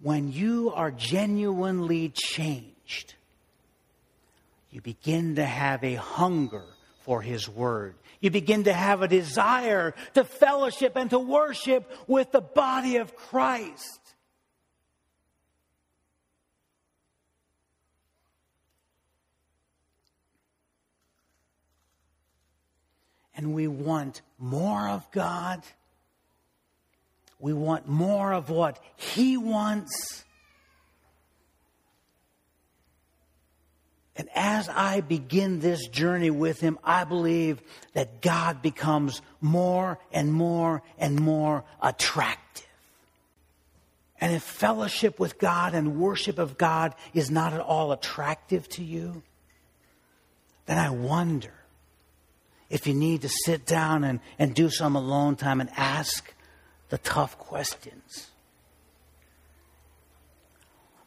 When 0.00 0.32
you 0.32 0.72
are 0.74 0.90
genuinely 0.90 2.08
changed, 2.08 3.14
you 4.70 4.80
begin 4.80 5.34
to 5.34 5.44
have 5.44 5.84
a 5.84 5.96
hunger 5.96 6.64
for 7.00 7.22
His 7.22 7.48
Word. 7.48 7.94
You 8.20 8.30
begin 8.30 8.64
to 8.64 8.72
have 8.72 9.02
a 9.02 9.08
desire 9.08 9.94
to 10.14 10.24
fellowship 10.24 10.96
and 10.96 11.10
to 11.10 11.18
worship 11.18 11.90
with 12.06 12.32
the 12.32 12.40
body 12.40 12.96
of 12.96 13.16
Christ. 13.16 14.00
And 23.34 23.54
we 23.54 23.68
want 23.68 24.20
more 24.38 24.88
of 24.88 25.10
God. 25.12 25.62
We 27.38 27.54
want 27.54 27.88
more 27.88 28.34
of 28.34 28.50
what 28.50 28.78
He 28.96 29.38
wants. 29.38 30.24
And 34.20 34.28
as 34.34 34.68
I 34.68 35.00
begin 35.00 35.60
this 35.60 35.88
journey 35.88 36.28
with 36.28 36.60
Him, 36.60 36.78
I 36.84 37.04
believe 37.04 37.62
that 37.94 38.20
God 38.20 38.60
becomes 38.60 39.22
more 39.40 39.98
and 40.12 40.30
more 40.30 40.82
and 40.98 41.18
more 41.18 41.64
attractive. 41.80 42.66
And 44.20 44.34
if 44.34 44.42
fellowship 44.42 45.18
with 45.18 45.38
God 45.38 45.74
and 45.74 45.98
worship 45.98 46.38
of 46.38 46.58
God 46.58 46.94
is 47.14 47.30
not 47.30 47.54
at 47.54 47.60
all 47.60 47.92
attractive 47.92 48.68
to 48.70 48.84
you, 48.84 49.22
then 50.66 50.76
I 50.76 50.90
wonder 50.90 51.54
if 52.68 52.86
you 52.86 52.92
need 52.92 53.22
to 53.22 53.30
sit 53.30 53.64
down 53.64 54.04
and, 54.04 54.20
and 54.38 54.54
do 54.54 54.68
some 54.68 54.96
alone 54.96 55.36
time 55.36 55.62
and 55.62 55.70
ask 55.78 56.34
the 56.90 56.98
tough 56.98 57.38
questions. 57.38 58.29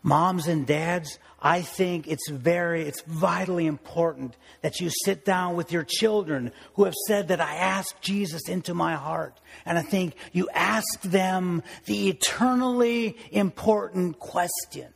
Moms 0.05 0.47
and 0.47 0.67
dads, 0.67 1.17
I 1.41 1.61
think 1.61 2.09
it's 2.09 2.29
very, 2.29 2.83
it's 2.83 3.01
vitally 3.03 3.65
important 3.65 4.35
that 4.61 4.81
you 4.81 4.89
sit 5.05 5.23
down 5.23 5.55
with 5.55 5.71
your 5.71 5.85
children 5.85 6.51
who 6.73 6.83
have 6.83 6.93
said 7.07 7.29
that 7.29 7.39
I 7.39 7.55
asked 7.55 8.01
Jesus 8.01 8.49
into 8.49 8.73
my 8.73 8.95
heart. 8.95 9.39
And 9.65 9.77
I 9.77 9.81
think 9.81 10.15
you 10.33 10.49
ask 10.53 11.01
them 11.03 11.63
the 11.85 12.09
eternally 12.09 13.17
important 13.31 14.19
question. 14.19 14.93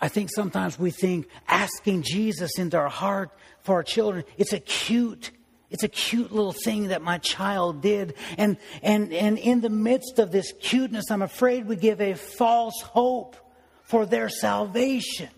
I 0.00 0.08
think 0.08 0.30
sometimes 0.34 0.78
we 0.78 0.90
think 0.90 1.28
asking 1.46 2.02
Jesus 2.02 2.58
into 2.58 2.76
our 2.76 2.88
heart 2.88 3.30
for 3.62 3.76
our 3.76 3.82
children, 3.84 4.24
it's 4.36 4.52
a 4.52 4.58
cute 4.58 5.30
it's 5.74 5.82
a 5.82 5.88
cute 5.88 6.30
little 6.30 6.52
thing 6.52 6.86
that 6.88 7.02
my 7.02 7.18
child 7.18 7.82
did. 7.82 8.14
And, 8.38 8.58
and, 8.80 9.12
and 9.12 9.36
in 9.36 9.60
the 9.60 9.68
midst 9.68 10.20
of 10.20 10.30
this 10.30 10.52
cuteness, 10.60 11.10
I'm 11.10 11.20
afraid 11.20 11.66
we 11.66 11.74
give 11.74 12.00
a 12.00 12.14
false 12.14 12.80
hope 12.80 13.34
for 13.82 14.06
their 14.06 14.28
salvation. 14.28 15.30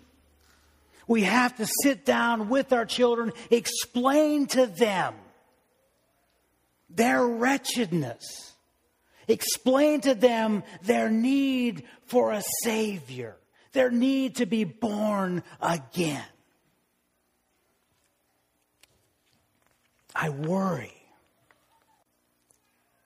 We 1.08 1.22
have 1.22 1.56
to 1.56 1.66
sit 1.82 2.04
down 2.04 2.50
with 2.50 2.74
our 2.74 2.84
children, 2.84 3.32
explain 3.50 4.46
to 4.48 4.66
them 4.66 5.14
their 6.90 7.26
wretchedness, 7.26 8.52
explain 9.28 10.02
to 10.02 10.14
them 10.14 10.64
their 10.82 11.08
need 11.08 11.84
for 12.04 12.32
a 12.32 12.42
Savior, 12.62 13.38
their 13.72 13.90
need 13.90 14.36
to 14.36 14.44
be 14.44 14.64
born 14.64 15.42
again. 15.62 16.26
I 20.18 20.30
worry. 20.30 20.94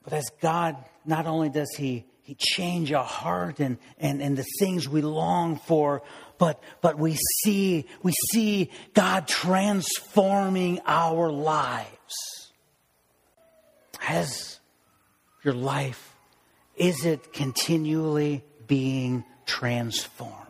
But 0.04 0.12
as 0.12 0.30
God, 0.40 0.76
not 1.04 1.26
only 1.26 1.48
does 1.48 1.74
He, 1.76 2.04
he 2.22 2.36
change 2.38 2.92
our 2.92 3.04
heart 3.04 3.58
and, 3.58 3.78
and, 3.98 4.22
and 4.22 4.36
the 4.36 4.46
things 4.58 4.88
we 4.88 5.02
long 5.02 5.56
for, 5.56 6.02
but, 6.38 6.62
but 6.80 6.98
we 6.98 7.16
see, 7.42 7.86
we 8.02 8.12
see 8.30 8.70
God 8.94 9.26
transforming 9.26 10.80
our 10.86 11.30
lives. 11.30 11.88
Has 13.98 14.60
your 15.44 15.54
life, 15.54 16.16
is 16.76 17.04
it 17.04 17.32
continually 17.32 18.44
being 18.66 19.24
transformed? 19.44 20.49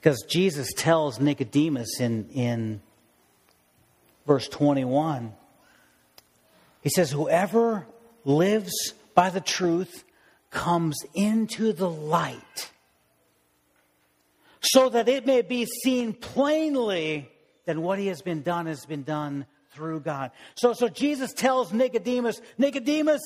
Because 0.00 0.22
Jesus 0.22 0.72
tells 0.72 1.20
Nicodemus 1.20 2.00
in, 2.00 2.26
in 2.30 2.80
verse 4.26 4.48
21, 4.48 5.34
he 6.80 6.88
says, 6.88 7.10
Whoever 7.10 7.86
lives 8.24 8.94
by 9.14 9.28
the 9.28 9.42
truth 9.42 10.04
comes 10.50 10.96
into 11.12 11.74
the 11.74 11.88
light, 11.88 12.70
so 14.62 14.88
that 14.88 15.06
it 15.06 15.26
may 15.26 15.42
be 15.42 15.66
seen 15.66 16.14
plainly 16.14 17.30
that 17.66 17.76
what 17.76 17.98
he 17.98 18.06
has 18.06 18.22
been 18.22 18.40
done 18.40 18.64
has 18.66 18.86
been 18.86 19.02
done 19.02 19.44
through 19.72 20.00
God. 20.00 20.30
So, 20.54 20.72
so 20.72 20.88
Jesus 20.88 21.34
tells 21.34 21.74
Nicodemus, 21.74 22.40
Nicodemus, 22.56 23.20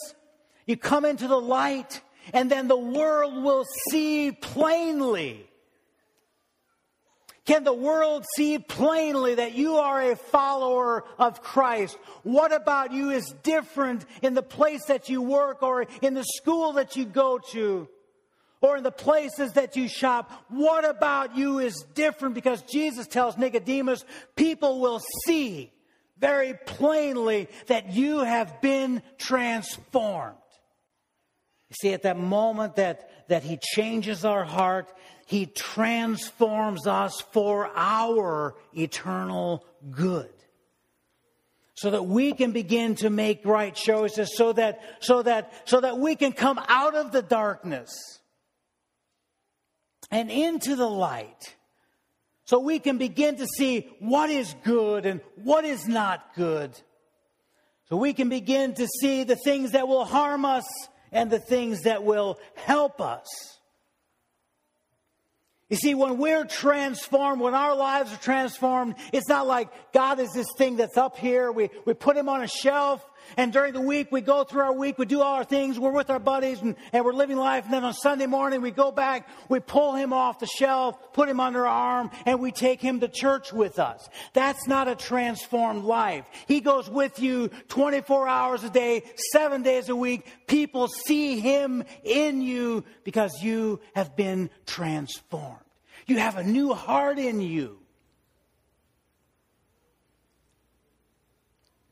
you 0.66 0.76
come 0.76 1.04
into 1.04 1.28
the 1.28 1.40
light, 1.40 2.00
and 2.32 2.50
then 2.50 2.66
the 2.66 2.76
world 2.76 3.44
will 3.44 3.64
see 3.90 4.32
plainly 4.32 5.48
can 7.44 7.64
the 7.64 7.74
world 7.74 8.24
see 8.36 8.58
plainly 8.58 9.34
that 9.34 9.54
you 9.54 9.76
are 9.76 10.00
a 10.00 10.16
follower 10.16 11.04
of 11.18 11.42
Christ? 11.42 11.98
What 12.22 12.52
about 12.52 12.92
you 12.92 13.10
is 13.10 13.34
different 13.42 14.06
in 14.22 14.32
the 14.34 14.42
place 14.42 14.86
that 14.86 15.10
you 15.10 15.20
work 15.20 15.62
or 15.62 15.86
in 16.00 16.14
the 16.14 16.24
school 16.24 16.72
that 16.74 16.96
you 16.96 17.04
go 17.04 17.38
to? 17.52 17.88
Or 18.62 18.78
in 18.78 18.82
the 18.82 18.90
places 18.90 19.52
that 19.52 19.76
you 19.76 19.88
shop, 19.88 20.32
what 20.48 20.88
about 20.88 21.36
you 21.36 21.58
is 21.58 21.84
different? 21.94 22.34
Because 22.34 22.62
Jesus 22.62 23.06
tells 23.06 23.36
Nicodemus, 23.36 24.06
people 24.36 24.80
will 24.80 25.02
see 25.26 25.70
very 26.16 26.54
plainly 26.64 27.48
that 27.66 27.92
you 27.92 28.20
have 28.20 28.62
been 28.62 29.02
transformed. 29.18 30.38
You 31.68 31.76
see, 31.80 31.92
at 31.92 32.04
that 32.04 32.18
moment 32.18 32.76
that, 32.76 33.28
that 33.28 33.42
He 33.42 33.58
changes 33.60 34.24
our 34.24 34.44
heart, 34.44 34.90
he 35.26 35.46
transforms 35.46 36.86
us 36.86 37.22
for 37.32 37.70
our 37.74 38.54
eternal 38.76 39.64
good. 39.90 40.30
So 41.76 41.90
that 41.90 42.04
we 42.04 42.32
can 42.32 42.52
begin 42.52 42.94
to 42.96 43.10
make 43.10 43.44
right 43.44 43.74
choices, 43.74 44.36
so 44.36 44.52
that, 44.52 44.80
so 45.00 45.22
that, 45.22 45.52
so 45.64 45.80
that 45.80 45.98
we 45.98 46.14
can 46.14 46.32
come 46.32 46.60
out 46.68 46.94
of 46.94 47.10
the 47.10 47.22
darkness 47.22 47.90
and 50.10 50.30
into 50.30 50.76
the 50.76 50.88
light. 50.88 51.56
So 52.44 52.60
we 52.60 52.78
can 52.78 52.98
begin 52.98 53.36
to 53.36 53.46
see 53.46 53.88
what 53.98 54.30
is 54.30 54.54
good 54.62 55.06
and 55.06 55.20
what 55.42 55.64
is 55.64 55.88
not 55.88 56.34
good. 56.36 56.78
So 57.88 57.96
we 57.96 58.12
can 58.12 58.28
begin 58.28 58.74
to 58.74 58.86
see 59.00 59.24
the 59.24 59.36
things 59.36 59.72
that 59.72 59.88
will 59.88 60.04
harm 60.04 60.44
us 60.44 60.64
and 61.10 61.30
the 61.30 61.38
things 61.38 61.82
that 61.82 62.04
will 62.04 62.38
help 62.54 63.00
us. 63.00 63.53
You 65.74 65.78
see, 65.78 65.94
when 65.96 66.18
we're 66.18 66.44
transformed, 66.44 67.40
when 67.40 67.52
our 67.52 67.74
lives 67.74 68.12
are 68.12 68.18
transformed, 68.18 68.94
it's 69.12 69.28
not 69.28 69.48
like 69.48 69.70
God 69.92 70.20
is 70.20 70.30
this 70.32 70.46
thing 70.56 70.76
that's 70.76 70.96
up 70.96 71.18
here. 71.18 71.50
We, 71.50 71.68
we 71.84 71.94
put 71.94 72.16
him 72.16 72.28
on 72.28 72.44
a 72.44 72.46
shelf, 72.46 73.04
and 73.36 73.52
during 73.52 73.72
the 73.72 73.80
week, 73.80 74.12
we 74.12 74.20
go 74.20 74.44
through 74.44 74.62
our 74.62 74.72
week, 74.72 74.98
we 74.98 75.06
do 75.06 75.20
all 75.20 75.34
our 75.34 75.42
things, 75.42 75.76
we're 75.76 75.90
with 75.90 76.10
our 76.10 76.20
buddies, 76.20 76.60
and, 76.60 76.76
and 76.92 77.04
we're 77.04 77.12
living 77.12 77.38
life. 77.38 77.64
And 77.64 77.74
then 77.74 77.82
on 77.82 77.92
Sunday 77.92 78.26
morning, 78.26 78.62
we 78.62 78.70
go 78.70 78.92
back, 78.92 79.28
we 79.48 79.58
pull 79.58 79.96
him 79.96 80.12
off 80.12 80.38
the 80.38 80.46
shelf, 80.46 81.12
put 81.12 81.28
him 81.28 81.40
under 81.40 81.66
our 81.66 81.96
arm, 81.96 82.12
and 82.24 82.38
we 82.38 82.52
take 82.52 82.80
him 82.80 83.00
to 83.00 83.08
church 83.08 83.52
with 83.52 83.80
us. 83.80 84.08
That's 84.32 84.68
not 84.68 84.86
a 84.86 84.94
transformed 84.94 85.82
life. 85.82 86.24
He 86.46 86.60
goes 86.60 86.88
with 86.88 87.18
you 87.18 87.48
24 87.66 88.28
hours 88.28 88.62
a 88.62 88.70
day, 88.70 89.02
seven 89.32 89.64
days 89.64 89.88
a 89.88 89.96
week. 89.96 90.24
People 90.46 90.86
see 90.86 91.40
him 91.40 91.82
in 92.04 92.42
you 92.42 92.84
because 93.02 93.42
you 93.42 93.80
have 93.96 94.14
been 94.14 94.50
transformed. 94.66 95.63
You 96.06 96.18
have 96.18 96.36
a 96.36 96.44
new 96.44 96.74
heart 96.74 97.18
in 97.18 97.40
you. 97.40 97.78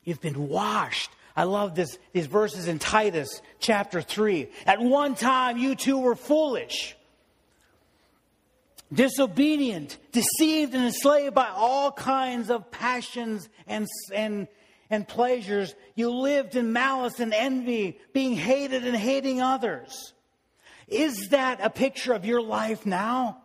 You've 0.04 0.20
been 0.20 0.48
washed. 0.48 1.10
I 1.36 1.44
love 1.44 1.74
this, 1.74 1.98
these 2.12 2.26
verses 2.26 2.68
in 2.68 2.78
Titus 2.78 3.40
chapter 3.58 4.02
3. 4.02 4.48
At 4.66 4.80
one 4.80 5.14
time, 5.14 5.56
you 5.56 5.74
too 5.74 5.98
were 5.98 6.16
foolish, 6.16 6.94
disobedient, 8.92 9.96
deceived, 10.10 10.74
and 10.74 10.84
enslaved 10.84 11.34
by 11.34 11.48
all 11.48 11.90
kinds 11.92 12.50
of 12.50 12.70
passions 12.70 13.48
and, 13.66 13.86
and, 14.12 14.48
and 14.90 15.08
pleasures. 15.08 15.74
You 15.94 16.10
lived 16.10 16.56
in 16.56 16.72
malice 16.72 17.18
and 17.20 17.32
envy, 17.32 17.98
being 18.12 18.34
hated 18.34 18.84
and 18.86 18.96
hating 18.96 19.40
others. 19.40 20.12
Is 20.88 21.28
that 21.30 21.60
a 21.62 21.70
picture 21.70 22.12
of 22.12 22.26
your 22.26 22.42
life 22.42 22.84
now? 22.84 23.41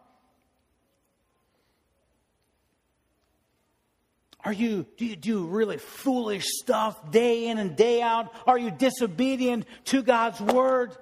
Are 4.48 4.54
you 4.54 4.86
do 4.96 5.06
you 5.06 5.18
do 5.18 5.46
really 5.46 5.78
foolish 5.78 6.46
stuff 6.48 7.12
day 7.12 7.48
in 7.50 7.58
and 7.58 7.76
day 7.76 8.02
out? 8.02 8.34
Are 8.48 8.58
you 8.58 8.72
disobedient 8.72 9.66
to 9.88 10.02
God's 10.02 10.40
word? 10.40 10.96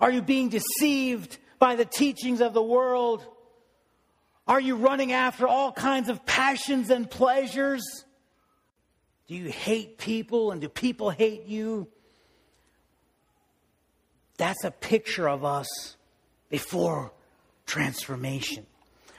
Are 0.00 0.10
you 0.10 0.22
being 0.22 0.48
deceived 0.48 1.36
by 1.58 1.76
the 1.76 1.84
teachings 1.84 2.40
of 2.40 2.54
the 2.54 2.62
world? 2.62 3.22
Are 4.48 4.62
you 4.62 4.76
running 4.76 5.12
after 5.12 5.46
all 5.46 5.72
kinds 5.72 6.08
of 6.08 6.24
passions 6.24 6.88
and 6.88 7.10
pleasures? 7.10 7.84
Do 9.28 9.34
you 9.34 9.50
hate 9.50 9.98
people 9.98 10.50
and 10.50 10.58
do 10.62 10.70
people 10.70 11.10
hate 11.10 11.44
you? 11.44 11.86
That's 14.38 14.64
a 14.64 14.70
picture 14.70 15.28
of 15.28 15.44
us 15.44 15.68
before 16.48 17.12
transformation. 17.66 18.64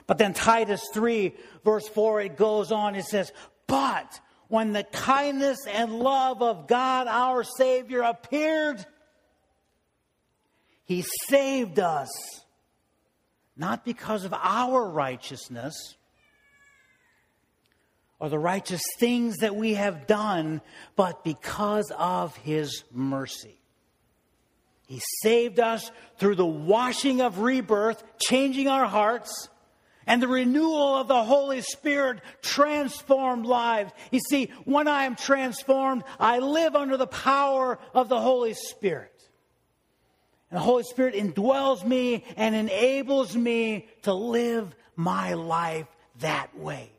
But 0.08 0.18
then 0.18 0.34
Titus 0.34 0.82
3, 0.94 1.34
verse 1.64 1.88
4, 1.88 2.22
it 2.22 2.38
goes 2.38 2.72
on, 2.72 2.96
it 2.96 3.06
says, 3.06 3.32
But 3.68 4.20
when 4.48 4.74
the 4.74 4.84
kindness 4.84 5.66
and 5.68 6.00
love 6.00 6.42
of 6.42 6.68
God 6.68 7.08
our 7.08 7.44
Savior 7.44 8.02
appeared, 8.02 8.86
He 10.84 11.04
saved 11.28 11.80
us, 11.80 12.10
not 13.58 13.84
because 13.84 14.26
of 14.26 14.34
our 14.34 14.88
righteousness 14.88 15.96
or 18.20 18.30
the 18.30 18.40
righteous 18.40 18.84
things 19.00 19.38
that 19.38 19.56
we 19.56 19.74
have 19.74 20.08
done, 20.08 20.62
but 20.96 21.24
because 21.24 21.92
of 21.98 22.36
His 22.38 22.84
mercy. 22.92 23.60
He 24.88 25.02
saved 25.24 25.60
us 25.60 25.92
through 26.20 26.36
the 26.36 26.46
washing 26.46 27.22
of 27.22 27.40
rebirth, 27.40 28.04
changing 28.20 28.68
our 28.68 28.86
hearts 28.86 29.50
and 30.08 30.22
the 30.22 30.28
renewal 30.28 30.96
of 30.96 31.08
the 31.08 31.24
Holy 31.24 31.62
Spirit 31.62 32.22
transformed 32.42 33.46
lives. 33.46 33.92
You 34.12 34.20
see, 34.20 34.52
when 34.66 34.88
I 34.88 35.06
am 35.06 35.16
transformed, 35.16 36.04
I 36.20 36.40
live 36.40 36.76
under 36.76 36.98
the 36.98 37.08
power 37.08 37.80
of 37.94 38.10
the 38.10 38.20
Holy 38.20 38.54
Spirit. 38.54 39.12
And 40.52 40.58
the 40.60 40.64
Holy 40.64 40.84
Spirit 40.84 41.16
indwells 41.16 41.84
me 41.84 42.24
and 42.38 42.56
enables 42.56 43.36
me 43.36 43.88
to 44.04 44.14
live 44.14 44.76
my 44.96 45.34
life 45.34 45.88
that 46.20 46.58
way. 46.58 46.92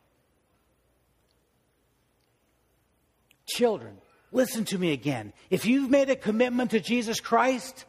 Children, 3.49 3.97
listen 4.33 4.65
to 4.67 4.79
me 4.79 4.93
again. 4.93 5.33
If 5.51 5.65
you've 5.65 5.89
made 5.89 6.11
a 6.11 6.17
commitment 6.17 6.73
to 6.73 6.81
Jesus 6.81 7.21
Christ, 7.21 7.85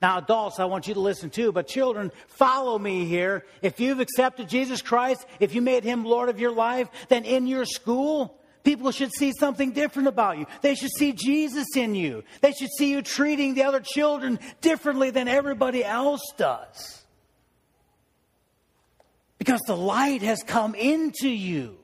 now, 0.00 0.18
adults, 0.18 0.60
I 0.60 0.64
want 0.66 0.86
you 0.86 0.94
to 0.94 1.00
listen 1.00 1.28
too, 1.28 1.50
but 1.50 1.66
children, 1.66 2.12
follow 2.28 2.78
me 2.78 3.04
here. 3.04 3.44
If 3.62 3.80
you've 3.80 3.98
accepted 3.98 4.48
Jesus 4.48 4.80
Christ, 4.80 5.26
if 5.40 5.54
you 5.54 5.62
made 5.62 5.82
him 5.82 6.04
Lord 6.04 6.28
of 6.28 6.38
your 6.38 6.52
life, 6.52 6.88
then 7.08 7.24
in 7.24 7.48
your 7.48 7.64
school, 7.64 8.38
people 8.62 8.92
should 8.92 9.12
see 9.12 9.32
something 9.32 9.72
different 9.72 10.06
about 10.06 10.38
you. 10.38 10.46
They 10.60 10.76
should 10.76 10.92
see 10.92 11.12
Jesus 11.12 11.66
in 11.74 11.96
you. 11.96 12.22
They 12.42 12.52
should 12.52 12.70
see 12.78 12.90
you 12.90 13.02
treating 13.02 13.54
the 13.54 13.64
other 13.64 13.80
children 13.80 14.38
differently 14.60 15.10
than 15.10 15.26
everybody 15.26 15.84
else 15.84 16.22
does. 16.36 17.02
Because 19.38 19.60
the 19.66 19.76
light 19.76 20.22
has 20.22 20.44
come 20.44 20.76
into 20.76 21.28
you. 21.28 21.77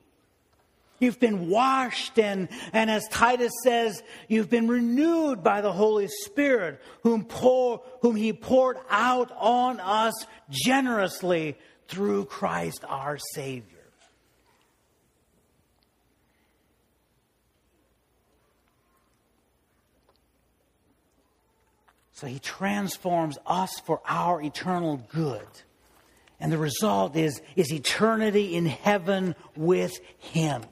You've 1.05 1.19
been 1.19 1.49
washed, 1.49 2.17
and, 2.17 2.49
and 2.73 2.89
as 2.89 3.07
Titus 3.09 3.51
says, 3.63 4.01
you've 4.27 4.49
been 4.49 4.67
renewed 4.67 5.43
by 5.43 5.61
the 5.61 5.71
Holy 5.71 6.07
Spirit, 6.07 6.81
whom, 7.03 7.25
pour, 7.25 7.83
whom 8.01 8.15
He 8.15 8.33
poured 8.33 8.77
out 8.89 9.31
on 9.37 9.79
us 9.79 10.15
generously 10.49 11.57
through 11.87 12.25
Christ 12.25 12.83
our 12.87 13.19
Savior. 13.35 13.75
So 22.13 22.25
he 22.25 22.39
transforms 22.39 23.37
us 23.45 23.77
for 23.85 24.01
our 24.07 24.41
eternal 24.41 25.05
good. 25.11 25.45
And 26.39 26.49
the 26.49 26.57
result 26.57 27.15
is, 27.15 27.41
is 27.57 27.71
eternity 27.73 28.55
in 28.55 28.65
heaven 28.65 29.35
with 29.55 29.99
him. 30.17 30.63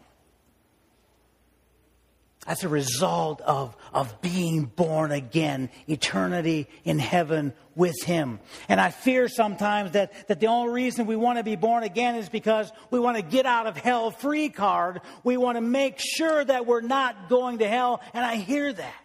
That's 2.46 2.64
a 2.64 2.70
result 2.70 3.40
of, 3.42 3.76
of 3.94 4.22
being 4.22 4.66
born 4.66 5.12
again, 5.12 5.70
eternity 5.88 6.68
in 6.84 7.00
heaven 7.00 7.54
with 7.76 8.04
Him. 8.04 8.40
And 8.68 8.82
I 8.82 8.92
fear 8.92 9.30
sometimes 9.30 9.92
that, 9.92 10.28
that 10.28 10.40
the 10.42 10.48
only 10.48 10.74
reason 10.74 11.06
we 11.06 11.16
want 11.16 11.38
to 11.38 11.44
be 11.44 11.56
born 11.56 11.84
again 11.84 12.16
is 12.16 12.28
because 12.28 12.72
we 12.92 13.00
want 13.00 13.16
to 13.16 13.24
get 13.24 13.46
out 13.46 13.66
of 13.66 13.78
hell 13.78 14.12
free 14.12 14.50
card. 14.50 15.02
We 15.24 15.38
want 15.38 15.58
to 15.58 15.62
make 15.62 16.00
sure 16.00 16.44
that 16.44 16.66
we're 16.66 16.82
not 16.82 17.30
going 17.30 17.60
to 17.60 17.68
hell. 17.68 18.02
And 18.14 18.26
I 18.26 18.36
hear 18.36 18.74
that. 18.74 19.03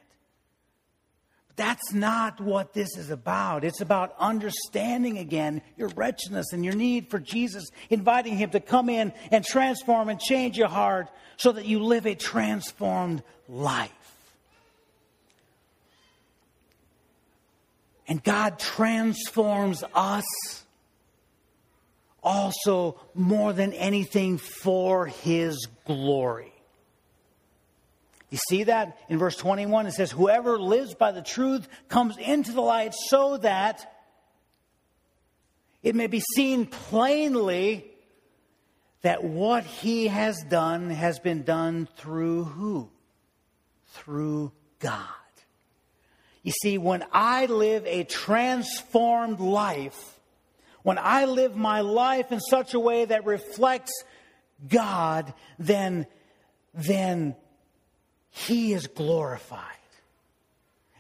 That's 1.59 1.93
not 1.93 2.41
what 2.41 2.73
this 2.73 2.97
is 2.97 3.11
about. 3.11 3.65
It's 3.65 3.81
about 3.81 4.15
understanding 4.17 5.19
again 5.19 5.61
your 5.77 5.89
wretchedness 5.89 6.53
and 6.53 6.65
your 6.65 6.75
need 6.75 7.11
for 7.11 7.19
Jesus, 7.19 7.69
inviting 7.91 8.37
Him 8.37 8.51
to 8.51 8.61
come 8.61 8.89
in 8.89 9.13
and 9.33 9.45
transform 9.45 10.09
and 10.09 10.21
change 10.21 10.57
your 10.57 10.69
heart 10.69 11.09
so 11.37 11.51
that 11.51 11.67
you 11.67 11.81
live 11.81 12.07
a 12.07 12.15
transformed 12.15 13.25
life. 13.49 13.91
And 18.07 18.23
God 18.23 18.61
transforms 18.61 19.83
us 19.97 20.65
also 22.23 23.01
more 23.15 23.53
than 23.53 23.73
anything 23.73 24.39
for 24.39 25.07
His 25.07 25.67
glory. 25.85 26.53
You 28.31 28.39
see 28.49 28.64
that 28.64 28.99
in 29.09 29.18
verse 29.18 29.37
21? 29.37 29.87
It 29.87 29.93
says, 29.93 30.11
Whoever 30.11 30.59
lives 30.59 30.95
by 30.95 31.12
the 31.12 31.22
truth 31.22 31.66
comes 31.89 32.16
into 32.18 32.53
the 32.53 32.61
light 32.61 32.95
so 32.95 33.39
that 33.39 33.95
it 35.83 35.95
may 35.95 36.09
be 36.09 36.20
seen 36.20 36.66
plainly 36.66 37.87
that 39.03 39.24
what 39.24 39.64
he 39.64 40.09
has 40.09 40.43
done 40.43 40.91
has 40.91 41.18
been 41.20 41.45
done 41.45 41.89
through 41.97 42.45
who? 42.45 42.91
Through 43.93 44.53
God. 44.81 45.05
You 46.43 46.53
see, 46.53 46.79
when 46.79 47.05
I 47.12 47.47
live 47.47 47.87
a 47.87 48.05
transformed 48.05 49.41
life, 49.41 50.18
when 50.83 50.99
I 50.99 51.24
live 51.26 51.57
my 51.57 51.81
life 51.81 52.33
in 52.33 52.41
such 52.41 52.74
a 52.74 52.81
way 52.81 53.05
that 53.05 53.24
reflects 53.24 53.93
God, 54.66 55.33
then, 55.59 56.07
then 56.74 57.37
He 58.47 58.72
is 58.72 58.86
glorified. 58.86 59.62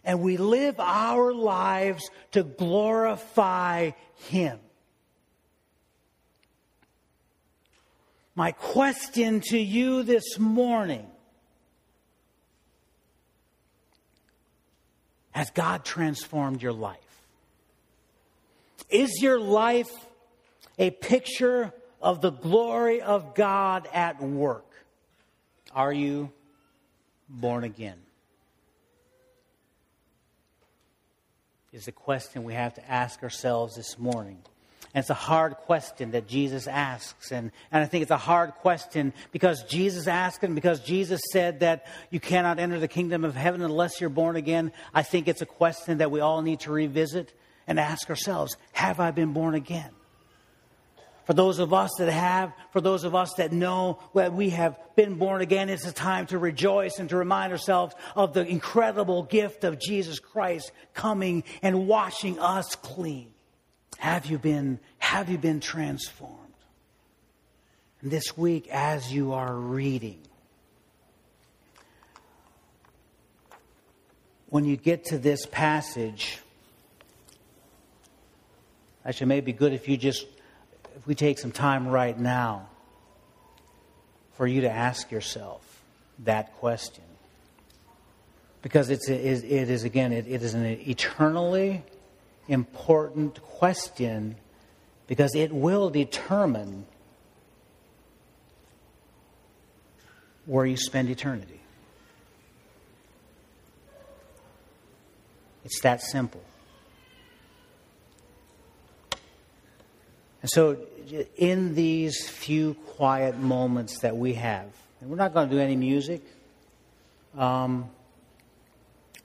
And 0.04 0.20
we 0.20 0.36
live 0.36 0.80
our 0.80 1.32
lives 1.32 2.10
to 2.32 2.42
glorify 2.42 3.90
Him. 4.16 4.58
My 8.34 8.52
question 8.52 9.40
to 9.50 9.58
you 9.58 10.02
this 10.02 10.38
morning 10.38 11.06
Has 15.30 15.50
God 15.50 15.84
transformed 15.84 16.60
your 16.62 16.72
life? 16.72 16.98
Is 18.90 19.22
your 19.22 19.38
life 19.38 19.90
a 20.78 20.90
picture 20.90 21.72
of 22.02 22.20
the 22.20 22.30
glory 22.30 23.00
of 23.00 23.36
God 23.36 23.88
at 23.92 24.20
work? 24.20 24.66
Are 25.72 25.92
you 25.92 26.32
born 27.28 27.64
again? 27.64 27.98
Is 31.72 31.84
the 31.84 31.92
question 31.92 32.44
we 32.44 32.54
have 32.54 32.74
to 32.74 32.90
ask 32.90 33.22
ourselves 33.22 33.76
this 33.76 33.98
morning. 33.98 34.38
And 34.94 35.02
it's 35.02 35.10
a 35.10 35.14
hard 35.14 35.56
question 35.56 36.12
that 36.12 36.26
Jesus 36.26 36.66
asks. 36.66 37.30
And, 37.30 37.52
and 37.70 37.82
I 37.82 37.86
think 37.86 38.02
it's 38.02 38.10
a 38.10 38.16
hard 38.16 38.52
question 38.54 39.12
because 39.32 39.62
Jesus 39.64 40.06
asked 40.06 40.42
and 40.42 40.54
because 40.54 40.80
Jesus 40.80 41.20
said 41.30 41.60
that 41.60 41.86
you 42.10 42.20
cannot 42.20 42.58
enter 42.58 42.80
the 42.80 42.88
kingdom 42.88 43.24
of 43.24 43.36
heaven 43.36 43.60
unless 43.60 44.00
you're 44.00 44.08
born 44.08 44.36
again. 44.36 44.72
I 44.94 45.02
think 45.02 45.28
it's 45.28 45.42
a 45.42 45.46
question 45.46 45.98
that 45.98 46.10
we 46.10 46.20
all 46.20 46.40
need 46.40 46.60
to 46.60 46.72
revisit 46.72 47.34
and 47.66 47.78
ask 47.78 48.08
ourselves 48.08 48.56
Have 48.72 48.98
I 48.98 49.10
been 49.10 49.34
born 49.34 49.54
again? 49.54 49.90
For 51.28 51.34
those 51.34 51.58
of 51.58 51.74
us 51.74 51.90
that 51.98 52.10
have, 52.10 52.54
for 52.72 52.80
those 52.80 53.04
of 53.04 53.14
us 53.14 53.34
that 53.34 53.52
know 53.52 53.98
that 54.14 54.32
we 54.32 54.48
have 54.48 54.78
been 54.96 55.16
born 55.16 55.42
again, 55.42 55.68
it's 55.68 55.86
a 55.86 55.92
time 55.92 56.26
to 56.28 56.38
rejoice 56.38 56.98
and 56.98 57.10
to 57.10 57.18
remind 57.18 57.52
ourselves 57.52 57.94
of 58.16 58.32
the 58.32 58.46
incredible 58.46 59.24
gift 59.24 59.62
of 59.62 59.78
Jesus 59.78 60.20
Christ 60.20 60.72
coming 60.94 61.44
and 61.60 61.86
washing 61.86 62.38
us 62.38 62.76
clean. 62.76 63.28
Have 63.98 64.24
you 64.24 64.38
been, 64.38 64.80
have 64.96 65.28
you 65.28 65.36
been 65.36 65.60
transformed? 65.60 66.34
And 68.00 68.10
this 68.10 68.34
week, 68.34 68.66
as 68.68 69.12
you 69.12 69.34
are 69.34 69.54
reading, 69.54 70.22
when 74.46 74.64
you 74.64 74.78
get 74.78 75.04
to 75.04 75.18
this 75.18 75.44
passage, 75.44 76.38
actually, 79.04 79.24
it 79.24 79.28
may 79.28 79.40
be 79.42 79.52
good 79.52 79.74
if 79.74 79.88
you 79.88 79.98
just, 79.98 80.24
we 81.08 81.14
take 81.14 81.38
some 81.38 81.52
time 81.52 81.88
right 81.88 82.18
now 82.18 82.68
for 84.34 84.46
you 84.46 84.60
to 84.60 84.70
ask 84.70 85.10
yourself 85.10 85.82
that 86.18 86.52
question. 86.56 87.02
Because 88.60 88.90
it's, 88.90 89.08
it 89.08 89.42
is, 89.42 89.84
again, 89.84 90.12
it, 90.12 90.26
is 90.26 90.52
an 90.52 90.66
eternally 90.66 91.82
important 92.46 93.42
question 93.42 94.36
because 95.06 95.34
it 95.34 95.50
will 95.50 95.88
determine 95.88 96.84
where 100.44 100.66
you 100.66 100.76
spend 100.76 101.08
eternity. 101.08 101.60
It's 105.64 105.80
that 105.80 106.02
simple. 106.02 106.42
And 110.42 110.50
so, 110.50 110.76
in 111.36 111.74
these 111.74 112.28
few 112.28 112.74
quiet 112.74 113.38
moments 113.38 114.00
that 114.00 114.16
we 114.16 114.34
have, 114.34 114.66
and 115.00 115.10
we're 115.10 115.16
not 115.16 115.34
going 115.34 115.48
to 115.48 115.54
do 115.54 115.60
any 115.60 115.76
music, 115.76 116.22
um, 117.36 117.88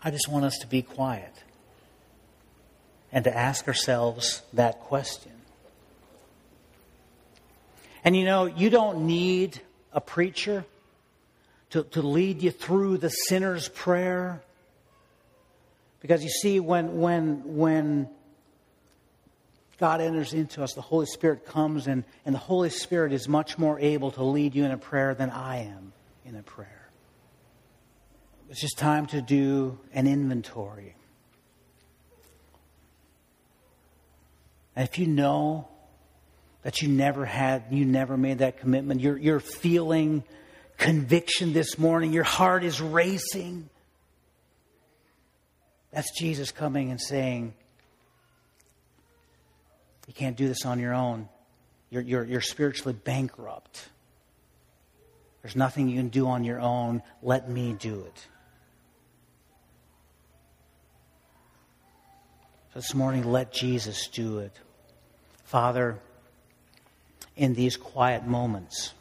I 0.04 0.12
just 0.12 0.28
want 0.30 0.46
us 0.46 0.58
to 0.62 0.68
be 0.68 0.82
quiet 0.82 1.34
and 3.12 3.24
to 3.24 3.36
ask 3.36 3.68
ourselves 3.68 4.42
that 4.54 4.80
question. 4.82 5.32
And 8.04 8.16
you 8.18 8.26
know, 8.26 8.46
you 8.46 8.70
don't 8.70 9.08
need 9.08 9.62
a 9.94 10.02
preacher 10.02 10.66
to, 11.70 11.84
to 11.84 12.02
lead 12.02 12.42
you 12.42 12.52
through 12.52 12.98
the 12.98 13.10
sinner's 13.10 13.70
prayer. 13.70 14.42
Because 16.02 16.24
you 16.24 16.30
see, 16.30 16.60
when, 16.60 17.00
when, 17.00 17.56
when 17.56 18.10
God 19.84 20.00
enters 20.00 20.34
into 20.34 20.64
us, 20.64 20.72
the 20.76 20.82
Holy 20.82 21.06
Spirit 21.08 21.46
comes, 21.46 21.88
and, 21.88 22.06
and 22.26 22.34
the 22.34 22.40
Holy 22.40 22.70
Spirit 22.70 23.12
is 23.12 23.28
much 23.28 23.58
more 23.58 23.78
able 23.82 24.12
to 24.12 24.24
lead 24.24 24.56
you 24.56 24.64
in 24.64 24.72
a 24.72 24.78
prayer 24.78 25.14
than 25.14 25.30
I 25.30 25.64
am 25.64 25.92
in 26.24 26.38
a 26.38 26.42
prayer. 26.42 26.90
It's 28.50 28.62
just 28.62 28.78
time 28.78 29.08
to 29.08 29.22
do 29.22 29.78
an 29.94 30.08
inventory. 30.08 30.96
And 34.74 34.88
if 34.88 34.98
you 34.98 35.06
know 35.06 35.68
that 36.62 36.82
you 36.82 36.88
never 36.88 37.26
had, 37.26 37.66
you 37.70 37.84
never 37.84 38.16
made 38.16 38.38
that 38.38 38.62
commitment, 38.62 39.02
you're, 39.02 39.18
you're 39.18 39.42
feeling 39.42 40.24
conviction 40.78 41.52
this 41.52 41.78
morning, 41.78 42.14
your 42.14 42.24
heart 42.24 42.64
is 42.64 42.80
racing. 42.80 43.68
That's 45.92 46.18
Jesus 46.18 46.54
coming 46.54 46.90
and 46.90 47.02
saying, 47.02 47.54
You 50.08 50.14
can't 50.14 50.36
do 50.36 50.48
this 50.48 50.66
on 50.66 50.80
your 50.80 50.94
own. 50.94 51.30
You're, 51.90 52.02
you're, 52.02 52.26
you're 52.26 52.42
spiritually 52.42 52.94
bankrupt. 52.94 53.90
There's 55.42 55.56
nothing 55.56 55.90
you 55.90 55.98
can 55.98 56.10
do 56.10 56.28
on 56.28 56.44
your 56.44 56.60
own. 56.60 57.02
Let 57.22 57.50
me 57.50 57.76
do 57.80 58.02
it. 58.02 58.28
this 62.74 62.96
morning, 62.96 63.32
let 63.32 63.54
Jesus 63.54 64.08
do 64.08 64.40
it. 64.40 64.52
Father, 65.44 66.00
in 67.36 67.54
these 67.54 67.78
quiet 67.78 68.26
moments, 68.26 68.94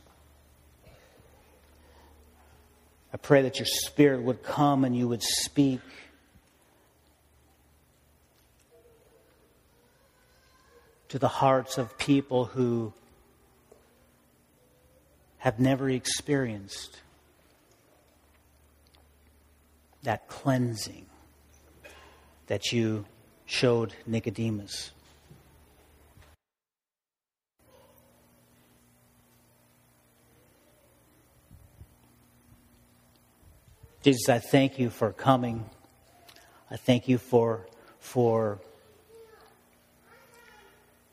I 3.13 3.17
pray 3.17 3.43
that 3.43 3.59
your 3.59 3.67
Spirit 3.67 4.23
would 4.23 4.43
come 4.43 4.85
and 4.85 4.97
you 4.97 5.09
would 5.09 5.23
speak. 5.23 5.81
To 11.13 11.19
the 11.19 11.29
hearts 11.29 11.77
of 11.77 11.99
people 11.99 12.47
who 12.47 12.95
have 15.37 15.61
never 15.61 15.91
experienced 15.91 17.03
that 20.05 20.27
cleansing 20.27 21.05
that 22.47 22.73
you 22.73 23.05
showed 23.45 23.93
Nicodemus. 24.07 24.93
Jesus, 34.03 34.31
I 34.31 34.39
thank 34.39 34.79
you 34.79 34.89
for 34.89 35.13
coming. 35.13 35.69
I 36.71 36.79
thank 36.79 37.07
you 37.07 37.19
for, 37.19 37.67
for 37.99 38.63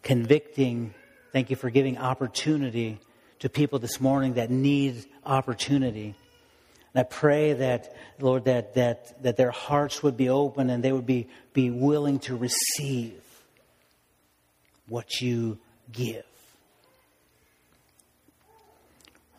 convicting. 0.09 0.91
Thank 1.33 1.51
you 1.51 1.55
for 1.55 1.69
giving 1.69 1.99
opportunity 1.99 2.99
to 3.37 3.47
people 3.47 3.77
this 3.77 4.01
morning 4.01 4.33
that 4.33 4.49
need 4.49 5.05
opportunity. 5.23 6.15
And 6.95 7.01
I 7.01 7.03
pray 7.03 7.53
that, 7.53 7.95
Lord, 8.19 8.45
that, 8.45 8.73
that, 8.73 9.21
that 9.21 9.37
their 9.37 9.51
hearts 9.51 10.01
would 10.01 10.17
be 10.17 10.27
open 10.27 10.71
and 10.71 10.83
they 10.83 10.91
would 10.91 11.05
be, 11.05 11.27
be 11.53 11.69
willing 11.69 12.17
to 12.21 12.35
receive 12.35 13.21
what 14.87 15.21
you 15.21 15.59
give. 15.91 16.25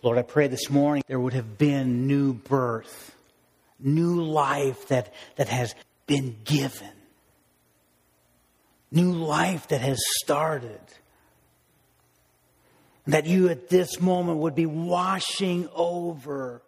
Lord, 0.03 0.19
I 0.19 0.23
pray 0.23 0.47
this 0.47 0.71
morning 0.71 1.03
there 1.09 1.19
would 1.19 1.33
have 1.33 1.59
been 1.59 2.07
new 2.07 2.33
birth 2.33 3.17
new 3.83 4.23
life 4.23 4.89
that, 4.89 5.13
that 5.37 5.49
has 5.49 5.75
been 6.07 6.37
given, 6.45 6.93
new 8.91 9.13
life 9.13 9.69
that 9.69 9.81
has 9.81 10.01
started. 10.23 10.81
That 13.07 13.27
you 13.27 13.49
at 13.49 13.69
this 13.69 14.01
moment 14.01 14.39
would 14.39 14.55
be 14.55 14.67
washing 14.67 15.69
over, 15.75 16.63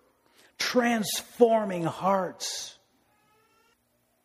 transforming 0.58 1.84
hearts, 1.84 2.78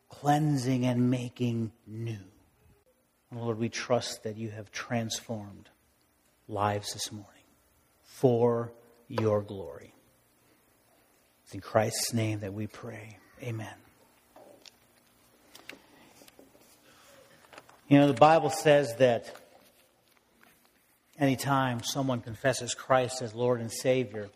cleansing 0.10 0.86
and 0.86 1.12
making 1.12 1.72
new. 1.86 2.18
Lord, 3.32 3.60
we 3.60 3.70
trust 3.70 4.24
that 4.24 4.38
you 4.38 4.50
have 4.50 4.72
transformed 4.72 5.70
lives 6.48 6.94
this 6.94 7.12
morning 7.12 7.28
for 8.04 8.72
your 9.08 9.42
glory. 9.42 9.94
It's 11.44 11.54
in 11.54 11.62
Christ's 11.62 12.14
name 12.14 12.40
that 12.40 12.54
we 12.54 12.68
pray. 12.68 13.20
Amen. 13.44 13.87
You 17.88 18.00
know, 18.00 18.08
the 18.08 18.14
Bible 18.14 18.50
says 18.50 18.96
that 18.98 19.34
anytime 21.18 21.84
someone 21.84 22.20
confesses 22.20 22.74
Christ 22.74 23.22
as 23.22 23.34
Lord 23.34 23.62
and 23.62 23.72
Savior, 23.72 24.30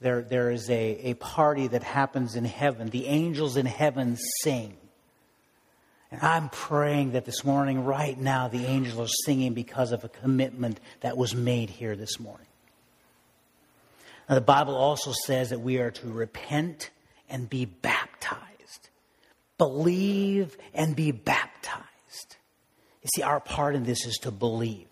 there, 0.00 0.22
there 0.22 0.50
is 0.50 0.68
a, 0.68 1.10
a 1.10 1.14
party 1.14 1.68
that 1.68 1.84
happens 1.84 2.34
in 2.34 2.44
heaven. 2.44 2.88
The 2.90 3.06
angels 3.06 3.56
in 3.56 3.66
heaven 3.66 4.16
sing. 4.42 4.76
And 6.10 6.20
I'm 6.22 6.48
praying 6.48 7.12
that 7.12 7.24
this 7.24 7.44
morning, 7.44 7.84
right 7.84 8.18
now, 8.18 8.48
the 8.48 8.66
angels 8.66 8.98
are 8.98 9.12
singing 9.26 9.54
because 9.54 9.92
of 9.92 10.02
a 10.02 10.08
commitment 10.08 10.80
that 11.00 11.16
was 11.16 11.36
made 11.36 11.70
here 11.70 11.94
this 11.94 12.18
morning. 12.18 12.46
Now, 14.28 14.34
the 14.34 14.40
Bible 14.40 14.74
also 14.74 15.12
says 15.24 15.50
that 15.50 15.60
we 15.60 15.78
are 15.78 15.92
to 15.92 16.08
repent 16.08 16.90
and 17.30 17.48
be 17.48 17.64
baptized, 17.64 18.88
believe 19.56 20.56
and 20.74 20.96
be 20.96 21.12
baptized. 21.12 21.86
You 23.02 23.08
see, 23.14 23.22
our 23.22 23.40
part 23.40 23.74
in 23.74 23.84
this 23.84 24.06
is 24.06 24.18
to 24.18 24.30
believe. 24.30 24.86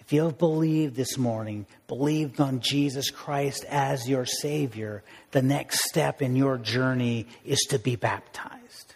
If 0.00 0.12
you 0.12 0.24
have 0.24 0.38
believed 0.38 0.94
this 0.94 1.18
morning, 1.18 1.66
believed 1.88 2.40
on 2.40 2.60
Jesus 2.60 3.10
Christ 3.10 3.64
as 3.68 4.08
your 4.08 4.24
Savior, 4.24 5.02
the 5.32 5.42
next 5.42 5.80
step 5.84 6.22
in 6.22 6.36
your 6.36 6.58
journey 6.58 7.26
is 7.44 7.58
to 7.70 7.78
be 7.78 7.96
baptized. 7.96 8.94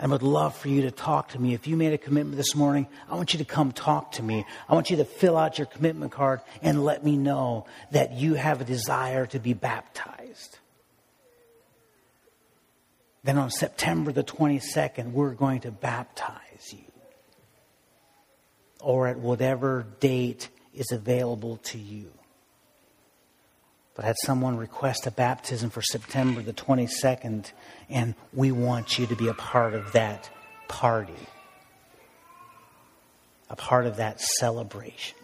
I 0.00 0.06
would 0.06 0.22
love 0.22 0.56
for 0.56 0.68
you 0.68 0.82
to 0.82 0.90
talk 0.90 1.28
to 1.30 1.38
me. 1.40 1.54
If 1.54 1.66
you 1.66 1.76
made 1.76 1.92
a 1.92 1.98
commitment 1.98 2.36
this 2.36 2.56
morning, 2.56 2.88
I 3.08 3.14
want 3.14 3.34
you 3.34 3.38
to 3.38 3.44
come 3.44 3.70
talk 3.70 4.12
to 4.12 4.22
me. 4.22 4.44
I 4.68 4.74
want 4.74 4.90
you 4.90 4.96
to 4.96 5.04
fill 5.04 5.36
out 5.36 5.58
your 5.58 5.66
commitment 5.66 6.10
card 6.10 6.40
and 6.62 6.84
let 6.84 7.04
me 7.04 7.16
know 7.16 7.66
that 7.92 8.14
you 8.14 8.34
have 8.34 8.60
a 8.60 8.64
desire 8.64 9.26
to 9.26 9.38
be 9.38 9.52
baptized. 9.52 10.58
Then 13.22 13.38
on 13.38 13.50
September 13.50 14.10
the 14.10 14.24
22nd, 14.24 15.12
we're 15.12 15.34
going 15.34 15.60
to 15.60 15.70
baptize. 15.70 16.49
Or 18.80 19.08
at 19.08 19.18
whatever 19.18 19.86
date 20.00 20.48
is 20.74 20.90
available 20.92 21.58
to 21.58 21.78
you 21.78 22.10
but 24.00 24.06
had 24.06 24.16
someone 24.24 24.56
request 24.56 25.06
a 25.06 25.10
baptism 25.10 25.68
for 25.68 25.82
September 25.82 26.40
the 26.40 26.54
22nd, 26.54 27.52
and 27.90 28.14
we 28.32 28.50
want 28.50 28.98
you 28.98 29.06
to 29.06 29.14
be 29.14 29.28
a 29.28 29.34
part 29.34 29.74
of 29.74 29.92
that 29.92 30.30
party, 30.68 31.12
a 33.50 33.56
part 33.56 33.84
of 33.84 33.96
that 33.96 34.18
celebration. 34.18 35.18